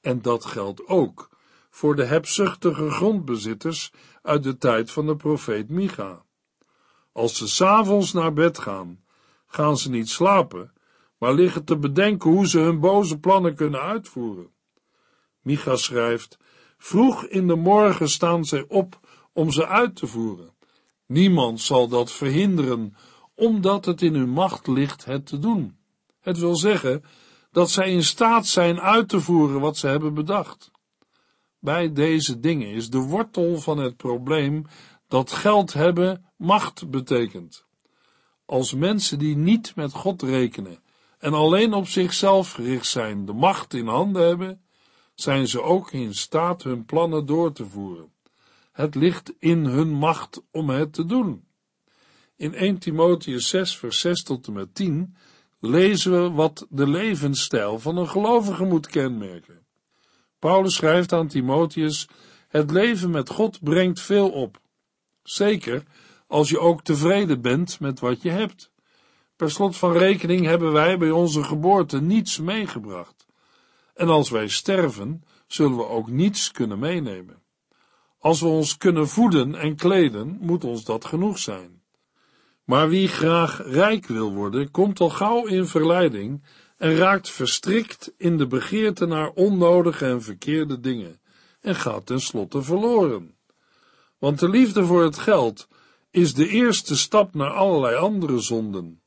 En 0.00 0.22
dat 0.22 0.44
geldt 0.44 0.86
ook 0.86 1.34
voor 1.76 1.96
de 1.96 2.04
hebzuchtige 2.04 2.90
grondbezitters 2.90 3.92
uit 4.22 4.42
de 4.42 4.58
tijd 4.58 4.90
van 4.90 5.06
de 5.06 5.16
profeet 5.16 5.68
Micha. 5.68 6.22
Als 7.12 7.36
ze 7.36 7.48
s'avonds 7.48 8.12
naar 8.12 8.32
bed 8.32 8.58
gaan, 8.58 9.04
gaan 9.46 9.76
ze 9.76 9.90
niet 9.90 10.08
slapen, 10.08 10.72
maar 11.18 11.34
liggen 11.34 11.64
te 11.64 11.76
bedenken 11.76 12.30
hoe 12.30 12.48
ze 12.48 12.58
hun 12.58 12.80
boze 12.80 13.18
plannen 13.18 13.54
kunnen 13.54 13.80
uitvoeren. 13.80 14.50
Micha 15.40 15.76
schrijft, 15.76 16.38
vroeg 16.78 17.24
in 17.24 17.46
de 17.46 17.56
morgen 17.56 18.08
staan 18.08 18.44
zij 18.44 18.64
op 18.68 19.00
om 19.32 19.50
ze 19.50 19.66
uit 19.66 19.96
te 19.96 20.06
voeren. 20.06 20.54
Niemand 21.06 21.60
zal 21.60 21.88
dat 21.88 22.12
verhinderen, 22.12 22.96
omdat 23.34 23.84
het 23.84 24.02
in 24.02 24.14
hun 24.14 24.30
macht 24.30 24.66
ligt 24.66 25.04
het 25.04 25.26
te 25.26 25.38
doen. 25.38 25.76
Het 26.20 26.38
wil 26.38 26.56
zeggen 26.56 27.04
dat 27.50 27.70
zij 27.70 27.90
in 27.90 28.04
staat 28.04 28.46
zijn 28.46 28.80
uit 28.80 29.08
te 29.08 29.20
voeren 29.20 29.60
wat 29.60 29.76
ze 29.76 29.86
hebben 29.86 30.14
bedacht. 30.14 30.74
Bij 31.66 31.92
deze 31.92 32.40
dingen 32.40 32.68
is 32.68 32.90
de 32.90 32.98
wortel 32.98 33.58
van 33.58 33.78
het 33.78 33.96
probleem 33.96 34.66
dat 35.08 35.32
geld 35.32 35.72
hebben 35.72 36.24
macht 36.36 36.90
betekent. 36.90 37.66
Als 38.44 38.74
mensen 38.74 39.18
die 39.18 39.36
niet 39.36 39.76
met 39.76 39.92
God 39.92 40.22
rekenen 40.22 40.78
en 41.18 41.32
alleen 41.32 41.74
op 41.74 41.86
zichzelf 41.86 42.52
gericht 42.52 42.86
zijn, 42.86 43.24
de 43.24 43.32
macht 43.32 43.74
in 43.74 43.86
handen 43.86 44.26
hebben, 44.26 44.60
zijn 45.14 45.48
ze 45.48 45.62
ook 45.62 45.92
in 45.92 46.14
staat 46.14 46.62
hun 46.62 46.84
plannen 46.84 47.26
door 47.26 47.52
te 47.52 47.66
voeren. 47.66 48.12
Het 48.72 48.94
ligt 48.94 49.32
in 49.38 49.64
hun 49.64 49.92
macht 49.92 50.42
om 50.50 50.70
het 50.70 50.92
te 50.92 51.04
doen. 51.04 51.44
In 52.36 52.54
1 52.54 52.78
Timotheus 52.78 53.48
6, 53.48 53.76
vers 53.76 54.00
6 54.00 54.22
tot 54.22 54.46
en 54.46 54.52
met 54.52 54.74
10 54.74 55.16
lezen 55.60 56.22
we 56.22 56.30
wat 56.30 56.66
de 56.70 56.88
levensstijl 56.88 57.78
van 57.78 57.96
een 57.96 58.08
gelovige 58.08 58.64
moet 58.64 58.86
kenmerken. 58.86 59.65
Paulus 60.46 60.74
schrijft 60.74 61.12
aan 61.12 61.26
Timotheus: 61.26 62.08
Het 62.48 62.70
leven 62.70 63.10
met 63.10 63.30
God 63.30 63.62
brengt 63.62 64.00
veel 64.00 64.30
op. 64.30 64.60
Zeker 65.22 65.82
als 66.26 66.48
je 66.48 66.58
ook 66.58 66.82
tevreden 66.82 67.40
bent 67.40 67.80
met 67.80 68.00
wat 68.00 68.22
je 68.22 68.30
hebt. 68.30 68.70
Per 69.36 69.50
slot 69.50 69.76
van 69.76 69.92
rekening 69.92 70.44
hebben 70.44 70.72
wij 70.72 70.98
bij 70.98 71.10
onze 71.10 71.42
geboorte 71.42 72.00
niets 72.00 72.38
meegebracht. 72.38 73.26
En 73.94 74.08
als 74.08 74.30
wij 74.30 74.48
sterven, 74.48 75.24
zullen 75.46 75.76
we 75.76 75.88
ook 75.88 76.08
niets 76.08 76.50
kunnen 76.50 76.78
meenemen. 76.78 77.42
Als 78.18 78.40
we 78.40 78.46
ons 78.46 78.76
kunnen 78.76 79.08
voeden 79.08 79.54
en 79.54 79.76
kleden, 79.76 80.38
moet 80.40 80.64
ons 80.64 80.84
dat 80.84 81.04
genoeg 81.04 81.38
zijn. 81.38 81.82
Maar 82.64 82.88
wie 82.88 83.08
graag 83.08 83.62
rijk 83.64 84.06
wil 84.06 84.32
worden, 84.32 84.70
komt 84.70 85.00
al 85.00 85.10
gauw 85.10 85.46
in 85.46 85.66
verleiding 85.66 86.42
en 86.76 86.96
raakt 86.96 87.30
verstrikt 87.30 88.12
in 88.16 88.36
de 88.36 88.46
begeerte 88.46 89.06
naar 89.06 89.30
onnodige 89.30 90.06
en 90.06 90.22
verkeerde 90.22 90.80
dingen 90.80 91.20
en 91.60 91.74
gaat 91.74 92.06
tenslotte 92.06 92.62
verloren. 92.62 93.36
Want 94.18 94.38
de 94.38 94.48
liefde 94.48 94.84
voor 94.84 95.02
het 95.02 95.18
geld 95.18 95.68
is 96.10 96.34
de 96.34 96.48
eerste 96.48 96.96
stap 96.96 97.34
naar 97.34 97.50
allerlei 97.50 97.96
andere 97.96 98.40
zonden. 98.40 99.00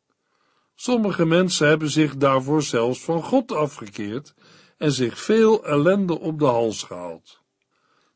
Sommige 0.75 1.25
mensen 1.25 1.67
hebben 1.67 1.89
zich 1.89 2.17
daarvoor 2.17 2.63
zelfs 2.63 3.03
van 3.03 3.23
God 3.23 3.51
afgekeerd 3.51 4.33
en 4.77 4.91
zich 4.91 5.19
veel 5.19 5.65
ellende 5.65 6.19
op 6.19 6.39
de 6.39 6.45
hals 6.45 6.83
gehaald. 6.83 7.41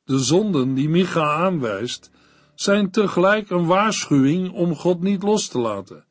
De 0.04 0.20
zonden 0.20 0.74
die 0.74 0.90
Micha 0.90 1.34
aanwijst, 1.36 2.12
zijn 2.56 2.92
tegelijk 2.92 3.50
een 3.50 3.66
waarschuwing 3.66 4.52
om 4.52 4.76
God 4.76 5.02
niet 5.02 5.24
los 5.24 5.48
te 5.48 5.60
laten, 5.60 6.06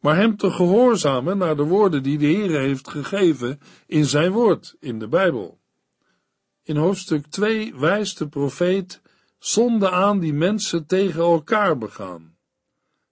maar 0.00 0.16
hem 0.16 0.36
te 0.36 0.50
gehoorzamen 0.50 1.38
naar 1.38 1.56
de 1.56 1.62
woorden 1.62 2.02
die 2.02 2.18
de 2.18 2.26
Heer 2.26 2.60
heeft 2.60 2.88
gegeven 2.88 3.60
in 3.86 4.04
zijn 4.04 4.32
woord, 4.32 4.76
in 4.80 4.98
de 4.98 5.08
Bijbel. 5.08 5.58
In 6.62 6.76
hoofdstuk 6.76 7.26
2 7.26 7.74
wijst 7.76 8.18
de 8.18 8.28
profeet 8.28 9.00
zonde 9.38 9.90
aan 9.90 10.18
die 10.18 10.32
mensen 10.32 10.86
tegen 10.86 11.20
elkaar 11.20 11.78
begaan. 11.78 12.36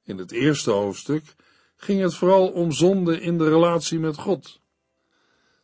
In 0.05 0.18
het 0.18 0.33
eerste 0.33 0.70
hoofdstuk 0.70 1.35
ging 1.77 2.01
het 2.01 2.14
vooral 2.14 2.49
om 2.49 2.72
zonde 2.72 3.20
in 3.20 3.38
de 3.38 3.49
relatie 3.49 3.99
met 3.99 4.16
God. 4.16 4.61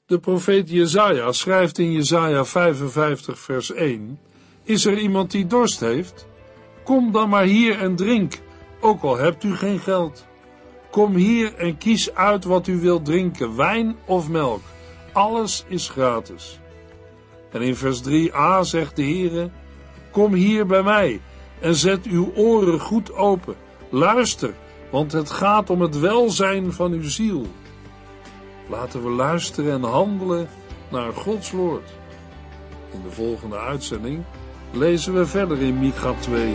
De 0.07 0.19
profeet 0.19 0.71
Jezaja 0.71 1.33
schrijft 1.33 1.79
in 1.79 1.93
Jezaja 1.93 2.45
55 2.45 3.39
vers 3.39 3.73
1 3.73 4.21
Is 4.63 4.85
er 4.85 4.99
iemand 4.99 5.31
die 5.31 5.47
dorst 5.47 5.81
heeft? 5.81 6.27
Kom 6.85 7.13
dan 7.13 7.29
maar 7.29 7.45
hier 7.45 7.79
en 7.79 7.97
drink, 7.97 8.39
ook 8.81 9.03
al 9.03 9.17
hebt 9.17 9.45
u 9.45 9.57
geen 9.57 9.79
geld. 9.79 10.27
Kom 10.93 11.15
hier 11.15 11.55
en 11.55 11.79
kies 11.79 12.15
uit 12.15 12.45
wat 12.45 12.67
u 12.67 12.81
wilt 12.81 13.05
drinken, 13.05 13.57
wijn 13.57 13.97
of 14.05 14.29
melk. 14.29 14.63
Alles 15.13 15.65
is 15.69 15.89
gratis. 15.89 16.61
En 17.51 17.63
in 17.63 17.77
vers 17.77 18.03
3a 18.09 18.61
zegt 18.61 18.97
de 18.97 19.03
Heere, 19.03 19.51
Kom 20.11 20.35
hier 20.35 20.67
bij 20.67 20.83
mij 20.83 21.21
en 21.61 21.75
zet 21.75 22.07
uw 22.07 22.33
oren 22.35 22.81
goed 22.81 23.15
open. 23.15 23.55
Luister, 23.89 24.55
want 24.91 25.13
het 25.13 25.31
gaat 25.31 25.71
om 25.71 25.81
het 25.81 25.99
welzijn 25.99 26.73
van 26.73 26.93
uw 26.93 27.09
ziel. 27.09 27.47
Laten 28.69 29.03
we 29.03 29.11
luisteren 29.11 29.73
en 29.73 29.83
handelen 29.83 30.49
naar 30.91 31.13
Gods 31.13 31.51
woord. 31.51 31.91
In 32.93 33.03
de 33.03 33.11
volgende 33.11 33.59
uitzending 33.59 34.23
lezen 34.73 35.15
we 35.15 35.27
verder 35.27 35.63
in 35.63 35.79
Micha 35.79 36.15
2. 36.21 36.55